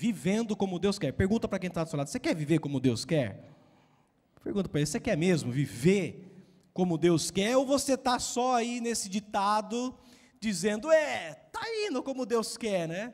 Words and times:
vivendo 0.00 0.56
como 0.56 0.78
Deus 0.78 0.98
quer. 0.98 1.12
Pergunta 1.12 1.46
para 1.46 1.58
quem 1.58 1.68
está 1.68 1.84
do 1.84 1.90
seu 1.90 1.98
lado: 1.98 2.08
você 2.08 2.18
quer 2.18 2.34
viver 2.34 2.58
como 2.58 2.80
Deus 2.80 3.04
quer? 3.04 3.52
Pergunta 4.42 4.66
para 4.66 4.80
ele: 4.80 4.86
você 4.86 4.98
quer 4.98 5.14
mesmo 5.14 5.52
viver 5.52 6.26
como 6.72 6.96
Deus 6.96 7.30
quer? 7.30 7.54
Ou 7.58 7.66
você 7.66 7.92
está 7.92 8.18
só 8.18 8.54
aí 8.54 8.80
nesse 8.80 9.10
ditado, 9.10 9.94
dizendo, 10.40 10.90
é, 10.90 11.32
está 11.32 11.60
indo 11.86 12.02
como 12.02 12.24
Deus 12.24 12.56
quer, 12.56 12.88
né? 12.88 13.12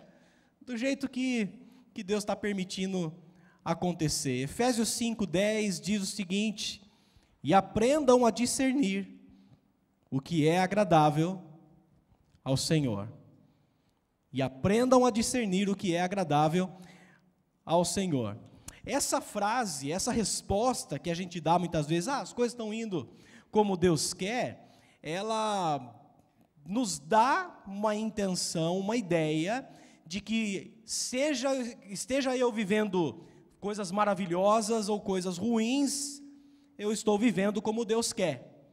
Do 0.61 0.77
jeito 0.77 1.11
que, 1.11 1.49
que 1.93 2.04
Deus 2.04 2.22
está 2.22 2.36
permitindo 2.36 3.12
acontecer. 3.64 4.45
Efésios 4.45 4.91
5,10 4.91 5.80
diz 5.80 6.03
o 6.03 6.07
seguinte: 6.07 6.89
e 7.43 7.53
aprendam 7.53 8.25
a 8.25 8.30
discernir 8.30 9.09
o 10.09 10.21
que 10.21 10.46
é 10.46 10.61
agradável 10.61 11.43
ao 12.45 12.57
Senhor. 12.57 13.16
E 14.37 14.43
aprendam 14.43 15.07
a 15.07 15.11
discernir 15.11 15.66
o 15.66 15.75
que 15.75 15.95
é 15.95 16.03
agradável 16.03 16.71
ao 17.64 17.86
Senhor. 17.86 18.36
Essa 18.85 19.18
frase, 19.18 19.90
essa 19.90 20.12
resposta 20.12 20.99
que 20.99 21.09
a 21.09 21.14
gente 21.14 21.40
dá 21.40 21.59
muitas 21.59 21.86
vezes, 21.86 22.07
ah, 22.07 22.21
as 22.21 22.35
coisas 22.35 22.53
estão 22.53 22.71
indo 22.71 23.09
como 23.50 23.79
Deus 23.79 24.12
quer, 24.12 24.68
ela 25.03 25.90
nos 26.67 26.99
dá 26.99 27.62
uma 27.67 27.95
intenção, 27.95 28.79
uma 28.79 28.95
ideia 28.95 29.67
de 30.07 30.21
que 30.21 30.82
seja 30.84 31.48
esteja 31.89 32.37
eu 32.37 32.53
vivendo 32.53 33.25
coisas 33.59 33.91
maravilhosas 33.91 34.91
ou 34.91 35.00
coisas 35.00 35.39
ruins, 35.39 36.23
eu 36.77 36.92
estou 36.92 37.19
vivendo 37.19 37.62
como 37.62 37.87
Deus 37.87 38.12
quer. 38.12 38.69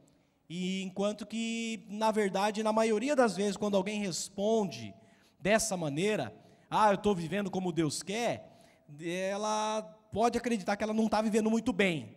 E 0.46 0.82
enquanto 0.82 1.24
que, 1.24 1.86
na 1.88 2.10
verdade, 2.10 2.62
na 2.62 2.70
maioria 2.70 3.16
das 3.16 3.34
vezes, 3.34 3.56
quando 3.56 3.78
alguém 3.78 3.98
responde 4.02 4.94
dessa 5.44 5.76
maneira, 5.76 6.34
ah, 6.70 6.88
eu 6.88 6.94
estou 6.94 7.14
vivendo 7.14 7.50
como 7.50 7.70
Deus 7.70 8.02
quer, 8.02 8.64
ela 8.98 9.82
pode 10.10 10.38
acreditar 10.38 10.74
que 10.74 10.82
ela 10.82 10.94
não 10.94 11.04
está 11.04 11.20
vivendo 11.20 11.50
muito 11.50 11.70
bem. 11.70 12.16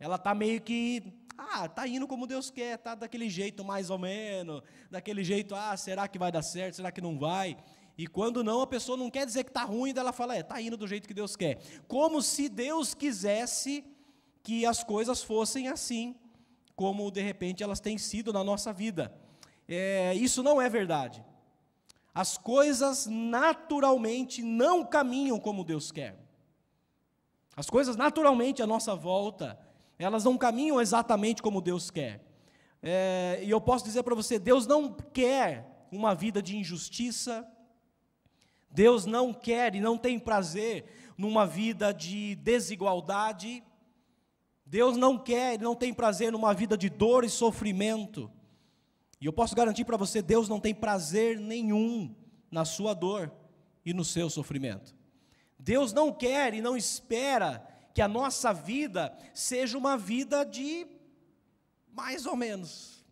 Ela 0.00 0.16
está 0.16 0.34
meio 0.34 0.58
que, 0.62 1.12
ah, 1.36 1.66
está 1.66 1.86
indo 1.86 2.08
como 2.08 2.26
Deus 2.26 2.50
quer, 2.50 2.76
está 2.76 2.94
daquele 2.94 3.28
jeito 3.28 3.62
mais 3.62 3.90
ou 3.90 3.98
menos, 3.98 4.62
daquele 4.90 5.22
jeito, 5.22 5.54
ah, 5.54 5.76
será 5.76 6.08
que 6.08 6.18
vai 6.18 6.32
dar 6.32 6.40
certo, 6.40 6.76
será 6.76 6.90
que 6.90 7.02
não 7.02 7.18
vai? 7.18 7.54
E 7.98 8.06
quando 8.06 8.42
não, 8.42 8.62
a 8.62 8.66
pessoa 8.66 8.96
não 8.96 9.10
quer 9.10 9.26
dizer 9.26 9.44
que 9.44 9.50
está 9.50 9.64
ruim, 9.64 9.92
ela 9.94 10.12
fala, 10.14 10.34
é, 10.34 10.40
está 10.40 10.58
indo 10.58 10.76
do 10.78 10.86
jeito 10.88 11.06
que 11.06 11.12
Deus 11.12 11.36
quer. 11.36 11.60
Como 11.86 12.22
se 12.22 12.48
Deus 12.48 12.94
quisesse 12.94 13.84
que 14.42 14.64
as 14.64 14.82
coisas 14.82 15.22
fossem 15.22 15.68
assim, 15.68 16.16
como 16.74 17.10
de 17.10 17.20
repente 17.20 17.62
elas 17.62 17.78
têm 17.78 17.98
sido 17.98 18.32
na 18.32 18.42
nossa 18.42 18.72
vida. 18.72 19.14
É, 19.68 20.14
isso 20.14 20.42
não 20.42 20.62
é 20.62 20.70
verdade. 20.70 21.22
As 22.18 22.36
coisas 22.36 23.06
naturalmente 23.06 24.42
não 24.42 24.84
caminham 24.84 25.38
como 25.38 25.62
Deus 25.62 25.92
quer. 25.92 26.18
As 27.54 27.70
coisas 27.70 27.94
naturalmente 27.94 28.60
à 28.60 28.66
nossa 28.66 28.92
volta, 28.96 29.56
elas 29.96 30.24
não 30.24 30.36
caminham 30.36 30.80
exatamente 30.80 31.40
como 31.40 31.60
Deus 31.60 31.92
quer. 31.92 32.20
É, 32.82 33.38
e 33.44 33.48
eu 33.48 33.60
posso 33.60 33.84
dizer 33.84 34.02
para 34.02 34.16
você: 34.16 34.36
Deus 34.36 34.66
não 34.66 34.92
quer 34.92 35.86
uma 35.92 36.12
vida 36.12 36.42
de 36.42 36.56
injustiça, 36.56 37.48
Deus 38.68 39.06
não 39.06 39.32
quer 39.32 39.76
e 39.76 39.80
não 39.80 39.96
tem 39.96 40.18
prazer 40.18 41.14
numa 41.16 41.46
vida 41.46 41.94
de 41.94 42.34
desigualdade. 42.34 43.62
Deus 44.66 44.96
não 44.96 45.16
quer, 45.16 45.56
não 45.60 45.76
tem 45.76 45.94
prazer 45.94 46.32
numa 46.32 46.52
vida 46.52 46.76
de 46.76 46.88
dor 46.88 47.22
e 47.22 47.28
sofrimento. 47.28 48.28
E 49.20 49.26
eu 49.26 49.32
posso 49.32 49.54
garantir 49.54 49.84
para 49.84 49.96
você, 49.96 50.22
Deus 50.22 50.48
não 50.48 50.60
tem 50.60 50.74
prazer 50.74 51.38
nenhum 51.38 52.14
na 52.50 52.64
sua 52.64 52.94
dor 52.94 53.32
e 53.84 53.92
no 53.92 54.04
seu 54.04 54.30
sofrimento. 54.30 54.94
Deus 55.58 55.92
não 55.92 56.12
quer 56.12 56.54
e 56.54 56.60
não 56.60 56.76
espera 56.76 57.66
que 57.94 58.00
a 58.00 58.08
nossa 58.08 58.52
vida 58.52 59.16
seja 59.34 59.76
uma 59.76 59.96
vida 59.96 60.44
de 60.44 60.86
mais 61.92 62.26
ou 62.26 62.36
menos. 62.36 63.04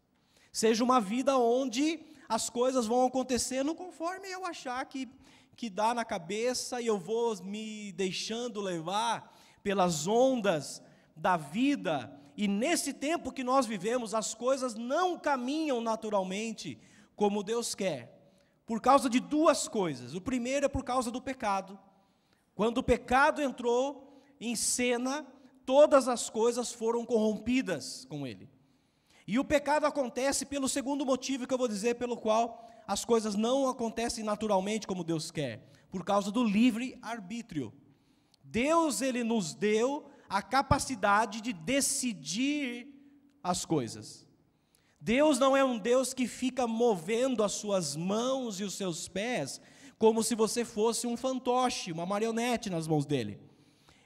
Seja 0.52 0.84
uma 0.84 1.00
vida 1.00 1.36
onde 1.36 2.00
as 2.28 2.48
coisas 2.48 2.86
vão 2.86 3.04
acontecendo 3.06 3.74
conforme 3.74 4.30
eu 4.30 4.44
achar 4.44 4.84
que 4.86 5.08
que 5.56 5.70
dá 5.70 5.94
na 5.94 6.04
cabeça 6.04 6.82
e 6.82 6.86
eu 6.86 6.98
vou 6.98 7.34
me 7.42 7.90
deixando 7.92 8.60
levar 8.60 9.34
pelas 9.62 10.06
ondas 10.06 10.82
da 11.16 11.38
vida. 11.38 12.12
E 12.36 12.46
nesse 12.46 12.92
tempo 12.92 13.32
que 13.32 13.42
nós 13.42 13.64
vivemos, 13.64 14.12
as 14.12 14.34
coisas 14.34 14.74
não 14.74 15.18
caminham 15.18 15.80
naturalmente 15.80 16.78
como 17.14 17.42
Deus 17.42 17.74
quer. 17.74 18.12
Por 18.66 18.80
causa 18.80 19.08
de 19.08 19.20
duas 19.20 19.68
coisas. 19.68 20.14
O 20.14 20.20
primeiro 20.20 20.66
é 20.66 20.68
por 20.68 20.84
causa 20.84 21.10
do 21.10 21.22
pecado. 21.22 21.78
Quando 22.54 22.78
o 22.78 22.82
pecado 22.82 23.40
entrou 23.40 24.20
em 24.38 24.54
cena, 24.54 25.26
todas 25.64 26.08
as 26.08 26.28
coisas 26.28 26.72
foram 26.72 27.06
corrompidas 27.06 28.04
com 28.04 28.26
ele. 28.26 28.50
E 29.26 29.38
o 29.38 29.44
pecado 29.44 29.86
acontece 29.86 30.44
pelo 30.44 30.68
segundo 30.68 31.04
motivo 31.06 31.46
que 31.46 31.54
eu 31.54 31.58
vou 31.58 31.68
dizer, 31.68 31.94
pelo 31.94 32.16
qual 32.16 32.70
as 32.86 33.04
coisas 33.04 33.34
não 33.34 33.68
acontecem 33.68 34.22
naturalmente 34.22 34.86
como 34.86 35.02
Deus 35.02 35.30
quer, 35.30 35.68
por 35.90 36.04
causa 36.04 36.30
do 36.30 36.44
livre 36.44 36.98
arbítrio. 37.02 37.72
Deus 38.44 39.00
ele 39.00 39.24
nos 39.24 39.54
deu 39.54 40.08
a 40.28 40.42
capacidade 40.42 41.40
de 41.40 41.52
decidir 41.52 42.88
as 43.42 43.64
coisas. 43.64 44.26
Deus 45.00 45.38
não 45.38 45.56
é 45.56 45.64
um 45.64 45.78
Deus 45.78 46.12
que 46.12 46.26
fica 46.26 46.66
movendo 46.66 47.44
as 47.44 47.52
suas 47.52 47.94
mãos 47.94 48.58
e 48.58 48.64
os 48.64 48.74
seus 48.74 49.08
pés 49.08 49.60
como 49.98 50.22
se 50.22 50.34
você 50.34 50.64
fosse 50.64 51.06
um 51.06 51.16
fantoche, 51.16 51.92
uma 51.92 52.04
marionete 52.04 52.68
nas 52.68 52.86
mãos 52.86 53.06
dele. 53.06 53.40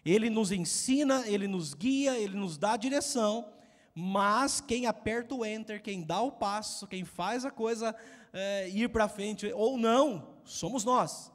Ele 0.04 0.30
nos 0.30 0.52
ensina, 0.52 1.26
ele 1.26 1.46
nos 1.48 1.74
guia, 1.74 2.18
ele 2.18 2.36
nos 2.36 2.56
dá 2.56 2.72
a 2.72 2.76
direção, 2.76 3.52
mas 3.94 4.60
quem 4.60 4.86
aperta 4.86 5.34
o 5.34 5.44
enter, 5.44 5.82
quem 5.82 6.02
dá 6.02 6.20
o 6.20 6.32
passo, 6.32 6.86
quem 6.86 7.04
faz 7.04 7.44
a 7.44 7.50
coisa 7.50 7.94
é, 8.32 8.68
ir 8.68 8.88
para 8.88 9.08
frente 9.08 9.52
ou 9.52 9.76
não, 9.76 10.36
somos 10.44 10.84
nós. 10.84 11.32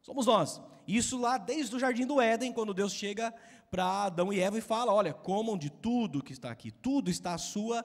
Somos 0.00 0.26
nós. 0.26 0.60
Isso 0.86 1.20
lá 1.20 1.38
desde 1.38 1.76
o 1.76 1.78
jardim 1.78 2.06
do 2.06 2.20
Éden, 2.20 2.52
quando 2.52 2.74
Deus 2.74 2.92
chega 2.92 3.32
para 3.72 4.04
Adão 4.04 4.30
e 4.30 4.38
Eva 4.38 4.58
e 4.58 4.60
fala: 4.60 4.92
Olha, 4.92 5.14
comam 5.14 5.56
de 5.56 5.70
tudo 5.70 6.22
que 6.22 6.34
está 6.34 6.50
aqui, 6.50 6.70
tudo 6.70 7.10
está 7.10 7.32
à 7.32 7.38
sua 7.38 7.82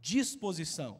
disposição. 0.00 0.98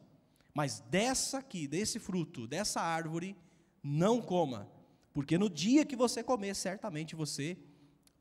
Mas 0.52 0.80
dessa 0.90 1.38
aqui, 1.38 1.66
desse 1.66 1.98
fruto, 1.98 2.46
dessa 2.46 2.82
árvore, 2.82 3.34
não 3.82 4.20
coma, 4.20 4.70
porque 5.14 5.38
no 5.38 5.48
dia 5.48 5.86
que 5.86 5.96
você 5.96 6.22
comer, 6.22 6.54
certamente 6.54 7.16
você 7.16 7.56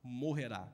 morrerá. 0.01 0.71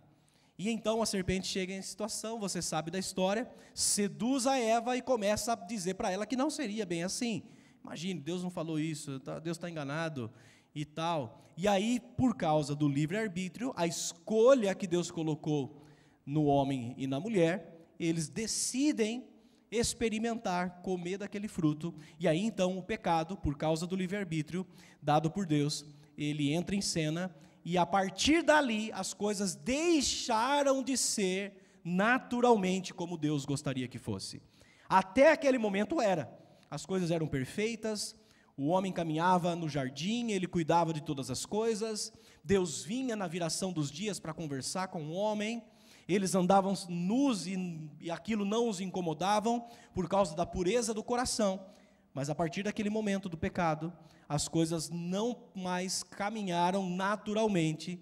E 0.59 0.69
então 0.69 1.01
a 1.01 1.07
serpente 1.07 1.47
chega 1.47 1.73
em 1.73 1.81
situação, 1.81 2.39
você 2.39 2.61
sabe 2.61 2.91
da 2.91 2.99
história, 2.99 3.49
seduz 3.73 4.45
a 4.45 4.59
Eva 4.59 4.95
e 4.95 5.01
começa 5.01 5.53
a 5.53 5.55
dizer 5.55 5.95
para 5.95 6.11
ela 6.11 6.25
que 6.27 6.35
não 6.35 6.51
seria 6.51 6.85
bem 6.85 7.03
assim. 7.03 7.41
Imagine, 7.83 8.19
Deus 8.19 8.43
não 8.43 8.51
falou 8.51 8.79
isso, 8.79 9.19
tá, 9.21 9.39
Deus 9.39 9.57
está 9.57 9.67
enganado 9.67 10.31
e 10.73 10.85
tal. 10.85 11.41
E 11.57 11.67
aí, 11.67 11.99
por 12.17 12.35
causa 12.35 12.75
do 12.75 12.87
livre-arbítrio, 12.87 13.73
a 13.75 13.85
escolha 13.85 14.73
que 14.73 14.87
Deus 14.87 15.11
colocou 15.11 15.85
no 16.25 16.45
homem 16.45 16.95
e 16.97 17.07
na 17.07 17.19
mulher, 17.19 17.93
eles 17.99 18.29
decidem 18.29 19.27
experimentar, 19.71 20.81
comer 20.81 21.17
daquele 21.17 21.47
fruto. 21.47 21.93
E 22.19 22.27
aí 22.27 22.43
então 22.43 22.77
o 22.77 22.83
pecado, 22.83 23.37
por 23.37 23.55
causa 23.55 23.87
do 23.87 23.95
livre-arbítrio 23.95 24.65
dado 25.01 25.31
por 25.31 25.45
Deus, 25.45 25.85
ele 26.17 26.51
entra 26.51 26.75
em 26.75 26.81
cena 26.81 27.33
e 27.63 27.77
a 27.77 27.85
partir 27.85 28.43
dali 28.43 28.91
as 28.91 29.13
coisas 29.13 29.55
deixaram 29.55 30.83
de 30.83 30.97
ser 30.97 31.53
naturalmente 31.83 32.93
como 32.93 33.17
Deus 33.17 33.45
gostaria 33.45 33.87
que 33.87 33.97
fosse. 33.97 34.41
Até 34.89 35.31
aquele 35.31 35.57
momento 35.57 36.01
era 36.01 36.41
as 36.69 36.85
coisas 36.85 37.11
eram 37.11 37.27
perfeitas, 37.27 38.15
o 38.61 38.67
homem 38.67 38.93
caminhava 38.93 39.55
no 39.55 39.67
jardim, 39.67 40.29
ele 40.29 40.45
cuidava 40.45 40.93
de 40.93 41.01
todas 41.01 41.31
as 41.31 41.47
coisas, 41.47 42.13
Deus 42.43 42.83
vinha 42.83 43.15
na 43.15 43.25
viração 43.25 43.73
dos 43.73 43.89
dias 43.89 44.19
para 44.19 44.35
conversar 44.35 44.89
com 44.89 45.01
o 45.05 45.13
homem, 45.13 45.63
eles 46.07 46.35
andavam 46.35 46.75
nus 46.87 47.47
e, 47.47 47.89
e 47.99 48.11
aquilo 48.11 48.45
não 48.45 48.69
os 48.69 48.79
incomodavam 48.79 49.67
por 49.95 50.07
causa 50.07 50.35
da 50.35 50.45
pureza 50.45 50.93
do 50.93 51.03
coração. 51.03 51.65
Mas 52.13 52.29
a 52.29 52.35
partir 52.35 52.61
daquele 52.61 52.91
momento 52.91 53.27
do 53.27 53.35
pecado, 53.35 53.91
as 54.29 54.47
coisas 54.47 54.91
não 54.91 55.39
mais 55.55 56.03
caminharam 56.03 56.87
naturalmente 56.87 57.99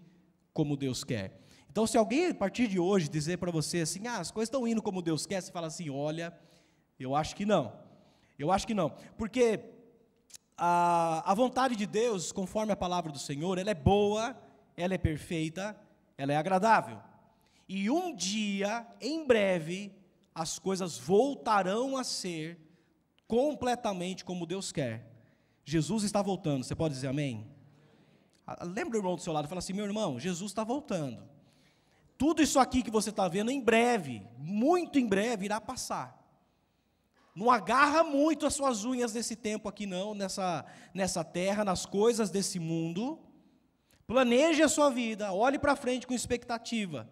como 0.54 0.76
Deus 0.76 1.06
quer. 1.06 1.40
Então, 1.72 1.88
se 1.88 1.98
alguém 1.98 2.28
a 2.28 2.36
partir 2.36 2.68
de 2.68 2.78
hoje 2.78 3.08
dizer 3.08 3.38
para 3.38 3.50
você 3.50 3.80
assim, 3.80 4.08
ah, 4.08 4.20
as 4.20 4.30
coisas 4.30 4.50
estão 4.50 4.68
indo 4.68 4.82
como 4.82 5.02
Deus 5.02 5.26
quer, 5.26 5.42
você 5.42 5.54
fala 5.54 5.68
assim: 5.68 5.90
olha, 5.90 6.38
eu 7.00 7.16
acho 7.16 7.34
que 7.34 7.46
não. 7.46 7.72
Eu 8.38 8.52
acho 8.52 8.68
que 8.68 8.74
não, 8.74 8.94
porque 9.18 9.79
a, 10.60 11.24
a 11.32 11.34
vontade 11.34 11.76
de 11.76 11.88
Deus, 11.88 12.32
conforme 12.32 12.74
a 12.74 12.76
palavra 12.76 13.12
do 13.12 13.18
Senhor, 13.18 13.58
ela 13.58 13.70
é 13.70 13.74
boa, 13.74 14.36
ela 14.76 14.94
é 14.94 14.98
perfeita, 14.98 15.76
ela 16.18 16.34
é 16.34 16.36
agradável. 16.36 17.00
E 17.68 17.90
um 17.90 18.14
dia, 18.14 18.86
em 19.00 19.26
breve, 19.26 19.94
as 20.36 20.60
coisas 20.60 20.98
voltarão 20.98 21.96
a 21.96 22.04
ser 22.04 22.60
completamente 23.26 24.26
como 24.26 24.46
Deus 24.46 24.72
quer. 24.72 25.10
Jesus 25.64 26.04
está 26.04 26.22
voltando, 26.22 26.64
você 26.64 26.76
pode 26.76 26.94
dizer 26.94 27.08
amém? 27.08 27.48
Ah, 28.46 28.66
lembra 28.66 28.98
o 28.98 29.00
irmão 29.00 29.16
do 29.16 29.22
seu 29.22 29.32
lado 29.32 29.48
fala 29.48 29.60
assim: 29.60 29.74
meu 29.74 29.86
irmão, 29.86 30.20
Jesus 30.20 30.52
está 30.52 30.64
voltando. 30.64 31.24
Tudo 32.18 32.42
isso 32.42 32.60
aqui 32.60 32.84
que 32.84 32.92
você 32.92 33.12
está 33.12 33.30
vendo, 33.30 33.50
em 33.50 33.62
breve, 33.62 34.28
muito 34.38 35.00
em 35.00 35.08
breve, 35.08 35.46
irá 35.46 35.62
passar. 35.62 36.19
Não 37.40 37.50
agarra 37.50 38.04
muito 38.04 38.46
as 38.46 38.54
suas 38.54 38.84
unhas 38.84 39.14
nesse 39.14 39.34
tempo 39.34 39.70
aqui, 39.70 39.86
não, 39.86 40.14
nessa, 40.14 40.66
nessa 40.94 41.24
terra, 41.24 41.64
nas 41.64 41.86
coisas 41.86 42.30
desse 42.30 42.60
mundo. 42.60 43.18
Planeje 44.06 44.62
a 44.62 44.68
sua 44.68 44.90
vida, 44.90 45.32
olhe 45.32 45.58
para 45.58 45.74
frente 45.78 46.06
com 46.06 46.14
expectativa, 46.14 47.10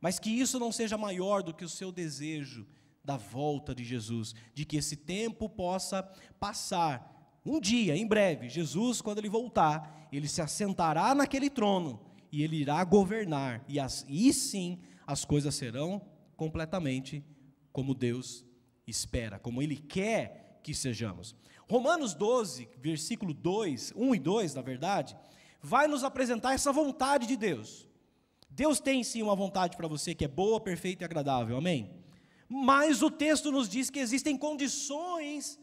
mas 0.00 0.18
que 0.18 0.30
isso 0.30 0.58
não 0.58 0.72
seja 0.72 0.96
maior 0.96 1.42
do 1.42 1.52
que 1.52 1.66
o 1.66 1.68
seu 1.68 1.92
desejo 1.92 2.66
da 3.04 3.18
volta 3.18 3.74
de 3.74 3.84
Jesus, 3.84 4.34
de 4.54 4.64
que 4.64 4.78
esse 4.78 4.96
tempo 4.96 5.50
possa 5.50 6.02
passar. 6.40 7.38
Um 7.44 7.60
dia, 7.60 7.94
em 7.94 8.06
breve, 8.06 8.48
Jesus, 8.48 9.02
quando 9.02 9.18
ele 9.18 9.28
voltar, 9.28 10.08
ele 10.10 10.28
se 10.28 10.40
assentará 10.40 11.14
naquele 11.14 11.50
trono 11.50 12.00
e 12.32 12.42
ele 12.42 12.56
irá 12.56 12.82
governar, 12.84 13.62
e, 13.68 13.78
as, 13.78 14.06
e 14.08 14.32
sim 14.32 14.78
as 15.06 15.26
coisas 15.26 15.54
serão 15.54 16.00
completamente 16.38 17.22
como 17.70 17.92
Deus 17.92 18.47
espera, 18.90 19.38
como 19.38 19.62
Ele 19.62 19.76
quer 19.76 20.60
que 20.62 20.74
sejamos. 20.74 21.34
Romanos 21.68 22.14
12, 22.14 22.68
versículo 22.78 23.34
2, 23.34 23.92
1 23.94 24.14
e 24.14 24.18
2, 24.18 24.54
na 24.54 24.62
verdade, 24.62 25.16
vai 25.62 25.86
nos 25.86 26.02
apresentar 26.02 26.54
essa 26.54 26.72
vontade 26.72 27.26
de 27.26 27.36
Deus. 27.36 27.86
Deus 28.48 28.80
tem 28.80 29.04
sim 29.04 29.22
uma 29.22 29.36
vontade 29.36 29.76
para 29.76 29.86
você 29.86 30.14
que 30.14 30.24
é 30.24 30.28
boa, 30.28 30.60
perfeita 30.60 31.04
e 31.04 31.06
agradável, 31.06 31.56
amém? 31.56 31.90
Mas 32.48 33.02
o 33.02 33.10
texto 33.10 33.52
nos 33.52 33.68
diz 33.68 33.90
que 33.90 33.98
existem 33.98 34.36
condições 34.36 35.60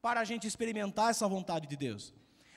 para 0.00 0.20
a 0.20 0.24
gente 0.24 0.46
experimentar 0.46 1.10
essa 1.10 1.26
vontade 1.26 1.66
de 1.66 1.76
Deus. 1.76 2.14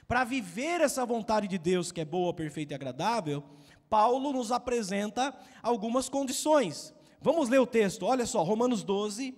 Para 0.07 0.23
viver 0.23 0.81
essa 0.81 1.05
vontade 1.05 1.47
de 1.47 1.57
Deus 1.57 1.91
que 1.91 2.01
é 2.01 2.05
boa, 2.05 2.33
perfeita 2.33 2.73
e 2.73 2.75
agradável, 2.75 3.43
Paulo 3.89 4.31
nos 4.31 4.51
apresenta 4.51 5.35
algumas 5.61 6.07
condições. 6.07 6.93
Vamos 7.19 7.49
ler 7.49 7.59
o 7.59 7.65
texto, 7.65 8.05
olha 8.05 8.25
só, 8.25 8.43
Romanos 8.43 8.83
12, 8.83 9.35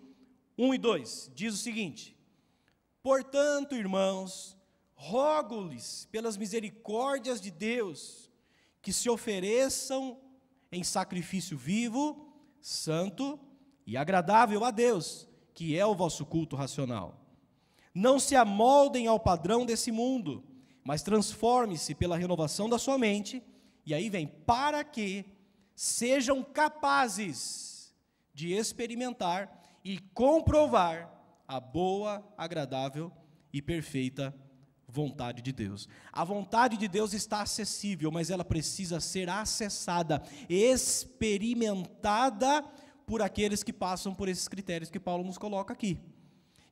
1 0.57 0.73
e 0.73 0.77
2, 0.77 1.31
diz 1.35 1.53
o 1.53 1.57
seguinte: 1.57 2.17
Portanto, 3.03 3.75
irmãos, 3.75 4.57
rogo-lhes 4.95 6.07
pelas 6.11 6.37
misericórdias 6.37 7.41
de 7.41 7.51
Deus, 7.51 8.31
que 8.81 8.93
se 8.93 9.09
ofereçam 9.09 10.19
em 10.71 10.83
sacrifício 10.83 11.57
vivo, 11.57 12.33
santo 12.61 13.39
e 13.85 13.97
agradável 13.97 14.63
a 14.63 14.71
Deus, 14.71 15.27
que 15.53 15.77
é 15.77 15.85
o 15.85 15.95
vosso 15.95 16.25
culto 16.25 16.55
racional. 16.55 17.21
Não 17.93 18.19
se 18.19 18.35
amoldem 18.35 19.07
ao 19.07 19.19
padrão 19.19 19.65
desse 19.65 19.91
mundo, 19.91 20.43
mas 20.83 21.01
transforme-se 21.01 21.95
pela 21.95 22.17
renovação 22.17 22.69
da 22.69 22.77
sua 22.77 22.97
mente, 22.97 23.43
e 23.85 23.93
aí 23.93 24.09
vem, 24.09 24.27
para 24.27 24.83
que 24.83 25.25
sejam 25.75 26.43
capazes 26.43 27.93
de 28.33 28.53
experimentar 28.53 29.64
e 29.85 29.99
comprovar 30.15 31.13
a 31.47 31.59
boa, 31.59 32.27
agradável 32.35 33.11
e 33.53 33.61
perfeita 33.61 34.35
vontade 34.87 35.43
de 35.43 35.51
Deus. 35.51 35.87
A 36.11 36.23
vontade 36.23 36.75
de 36.75 36.87
Deus 36.87 37.13
está 37.13 37.43
acessível, 37.43 38.11
mas 38.11 38.31
ela 38.31 38.43
precisa 38.43 38.99
ser 38.99 39.29
acessada, 39.29 40.23
experimentada 40.49 42.65
por 43.05 43.21
aqueles 43.21 43.61
que 43.61 43.71
passam 43.71 44.15
por 44.15 44.27
esses 44.27 44.47
critérios 44.47 44.89
que 44.89 44.99
Paulo 44.99 45.23
nos 45.23 45.37
coloca 45.37 45.71
aqui. 45.71 45.99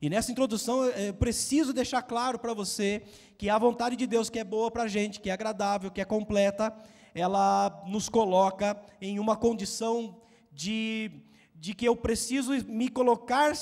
E 0.02 0.10
nessa 0.10 0.32
introdução 0.32 0.84
eu 0.84 1.14
preciso 1.14 1.72
deixar 1.72 2.02
claro 2.02 2.36
para 2.38 2.52
você 2.52 3.04
que 3.38 3.48
a 3.48 3.56
vontade 3.56 3.94
de 3.94 4.08
Deus 4.08 4.28
que 4.28 4.40
é 4.40 4.44
boa 4.44 4.70
para 4.70 4.82
a 4.82 4.88
gente, 4.88 5.20
que 5.20 5.30
é 5.30 5.32
agradável, 5.32 5.90
que 5.90 6.00
é 6.00 6.04
completa, 6.04 6.76
ela 7.14 7.84
nos 7.86 8.08
coloca 8.08 8.76
em 9.00 9.20
uma 9.20 9.36
condição 9.36 10.20
de 10.52 11.22
de 11.64 11.72
que 11.72 11.88
eu 11.88 11.96
preciso 11.96 12.52
me 12.66 12.90
colocar 12.90 13.54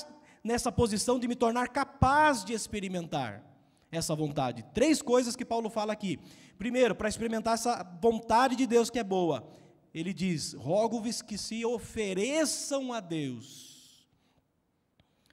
nessa 0.43 0.73
posição 0.73 1.21
de 1.21 1.29
me 1.29 1.37
tornar 1.37 1.69
capaz 1.69 2.45
de 2.45 2.53
experimentar 2.53 3.45
essa 3.93 4.13
vontade. 4.13 4.65
Três 4.75 5.01
coisas 5.01 5.37
que 5.37 5.45
Paulo 5.45 5.71
fala 5.71 5.93
aqui. 5.93 6.19
Primeiro, 6.59 6.97
para 6.97 7.09
experimentar 7.09 7.55
essa 7.55 7.81
vontade 8.03 8.57
de 8.57 8.67
Deus 8.67 8.91
que 8.91 8.99
é 8.99 9.05
boa, 9.05 9.49
ele 9.95 10.13
diz: 10.13 10.53
rogo-vos 10.55 11.23
que 11.23 11.39
se 11.39 11.65
ofereçam 11.65 12.93
a 12.93 12.99
Deus. 12.99 14.05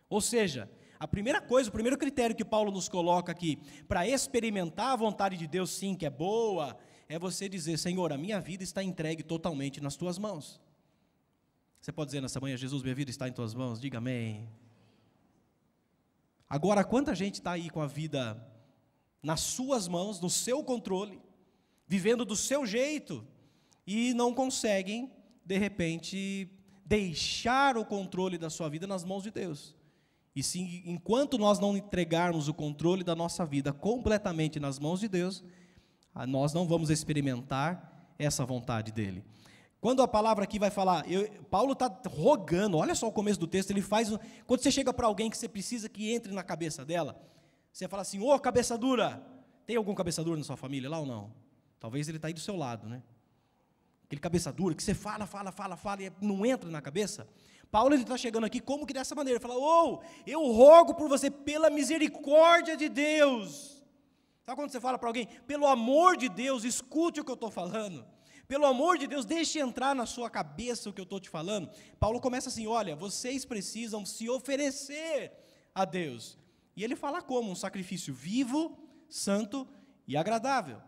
Ou 0.08 0.22
seja, 0.22 0.70
a 1.00 1.08
primeira 1.08 1.42
coisa, 1.42 1.70
o 1.70 1.74
primeiro 1.74 1.98
critério 1.98 2.36
que 2.36 2.46
Paulo 2.46 2.72
nos 2.72 2.88
coloca 2.88 3.32
aqui, 3.32 3.58
para 3.88 4.08
experimentar 4.08 4.92
a 4.92 4.96
vontade 4.96 5.38
de 5.38 5.48
Deus, 5.48 5.72
sim, 5.72 5.96
que 5.96 6.06
é 6.06 6.10
boa, 6.12 6.78
é 7.08 7.18
você 7.18 7.50
dizer: 7.50 7.80
Senhor, 7.80 8.14
a 8.14 8.18
minha 8.18 8.40
vida 8.40 8.64
está 8.64 8.84
entregue 8.84 9.24
totalmente 9.24 9.82
nas 9.82 9.96
tuas 9.96 10.20
mãos. 10.20 10.62
Você 11.82 11.92
pode 11.92 12.10
dizer 12.10 12.22
nessa 12.22 12.40
manhã, 12.40 12.58
Jesus, 12.58 12.84
minha 12.84 12.94
vida 12.96 13.10
está 13.10 13.28
em 13.28 13.32
tuas 13.32 13.54
mãos? 13.54 13.80
Diga 13.80 14.00
amém. 14.00 14.50
Agora, 16.50 16.84
quanta 16.84 17.16
gente 17.16 17.36
está 17.36 17.52
aí 17.52 17.70
com 17.70 17.82
a 17.82 17.88
vida 17.88 18.46
nas 19.24 19.40
suas 19.42 19.88
mãos, 19.88 20.20
no 20.20 20.30
seu 20.30 20.64
controle, 20.64 21.22
vivendo 21.88 22.26
do 22.26 22.36
seu 22.36 22.66
jeito, 22.66 23.26
e 23.86 24.14
não 24.14 24.34
conseguem, 24.34 25.12
de 25.46 25.58
repente, 25.58 26.50
deixar 26.86 27.78
o 27.78 27.86
controle 27.86 28.38
da 28.38 28.50
sua 28.50 28.68
vida 28.68 28.86
nas 28.86 29.04
mãos 29.04 29.24
de 29.24 29.32
Deus. 29.32 29.76
E 30.36 30.44
se 30.44 30.84
enquanto 30.86 31.38
nós 31.38 31.60
não 31.60 31.78
entregarmos 31.78 32.48
o 32.48 32.54
controle 32.54 33.04
da 33.04 33.16
nossa 33.16 33.46
vida 33.46 33.72
completamente 33.72 34.60
nas 34.60 34.80
mãos 34.80 35.00
de 35.00 35.08
Deus, 35.08 35.44
nós 36.28 36.54
não 36.54 36.68
vamos 36.68 36.90
experimentar 36.90 38.14
essa 38.18 38.46
vontade 38.46 38.92
dele. 38.92 39.24
Quando 39.82 40.02
a 40.02 40.08
palavra 40.08 40.44
aqui 40.44 40.60
vai 40.60 40.70
falar, 40.70 41.10
eu, 41.10 41.30
Paulo 41.50 41.72
está 41.72 41.90
rogando, 42.08 42.78
olha 42.78 42.94
só 42.94 43.08
o 43.08 43.12
começo 43.12 43.40
do 43.40 43.48
texto, 43.48 43.72
ele 43.72 43.82
faz. 43.82 44.10
Quando 44.46 44.62
você 44.62 44.72
chega 44.72 44.94
para 44.94 45.08
alguém 45.08 45.30
que 45.30 45.38
você 45.38 45.48
precisa 45.48 45.88
que 45.88 46.12
entre 46.12 46.34
na 46.34 46.44
cabeça 46.44 46.84
dela, 46.84 47.20
você 47.72 47.88
fala 47.88 48.02
assim: 48.02 48.20
Ô 48.20 48.34
oh, 48.34 48.40
cabeça 48.40 48.78
dura, 48.78 49.26
tem 49.66 49.78
algum 49.78 49.96
cabeça 49.96 50.22
dura 50.22 50.38
na 50.38 50.44
sua 50.44 50.58
família 50.58 50.90
lá 50.90 51.00
ou 51.00 51.06
não? 51.06 51.32
Talvez 51.80 52.10
ele 52.10 52.18
está 52.18 52.28
aí 52.28 52.34
do 52.34 52.42
seu 52.42 52.58
lado, 52.58 52.90
né? 52.90 53.02
Aquele 54.04 54.20
cabeça 54.20 54.52
dura 54.52 54.76
que 54.76 54.84
você 54.84 54.94
fala, 54.94 55.26
fala, 55.26 55.52
fala, 55.52 55.78
fala 55.78 56.04
e 56.04 56.12
não 56.20 56.46
entra 56.46 56.70
na 56.70 56.82
cabeça. 56.82 57.26
Paulo 57.72 57.96
está 57.96 58.18
chegando 58.18 58.46
aqui 58.46 58.60
como 58.60 58.86
que 58.86 58.94
dessa 58.94 59.16
maneira? 59.16 59.38
Ele 59.38 59.48
fala: 59.48 59.58
Ô, 59.58 59.94
oh, 59.94 60.00
eu 60.28 60.52
rogo 60.52 60.94
por 60.94 61.08
você 61.08 61.32
pela 61.32 61.70
misericórdia 61.70 62.76
de 62.76 62.90
Deus. 62.90 63.82
Sabe 64.46 64.60
quando 64.60 64.72
você 64.72 64.82
fala 64.82 64.98
para 64.98 65.08
alguém, 65.08 65.28
pelo 65.48 65.68
amor 65.68 66.18
de 66.18 66.28
Deus, 66.28 66.66
escute 66.66 67.22
o 67.22 67.24
que 67.24 67.32
eu 67.32 67.36
estou 67.36 67.52
falando? 67.52 68.06
Pelo 68.50 68.66
amor 68.66 68.98
de 68.98 69.06
Deus, 69.06 69.26
deixe 69.26 69.60
entrar 69.60 69.94
na 69.94 70.08
sua 70.08 70.28
cabeça 70.28 70.90
o 70.90 70.94
que 70.94 71.00
eu 71.00 71.04
estou 71.04 71.20
te 71.20 71.30
falando. 71.30 71.70
Paulo 72.00 72.20
começa 72.20 72.50
assim: 72.50 72.66
olha, 72.66 72.96
vocês 72.96 73.46
precisam 73.46 74.04
se 74.04 74.28
oferecer 74.28 75.32
a 75.74 75.86
Deus. 75.86 76.36
E 76.76 76.84
ele 76.84 76.96
fala 76.96 77.22
como? 77.22 77.52
Um 77.52 77.56
sacrifício 77.56 78.12
vivo, 78.12 78.76
santo 79.08 79.68
e 80.08 80.18
agradável. 80.18 80.82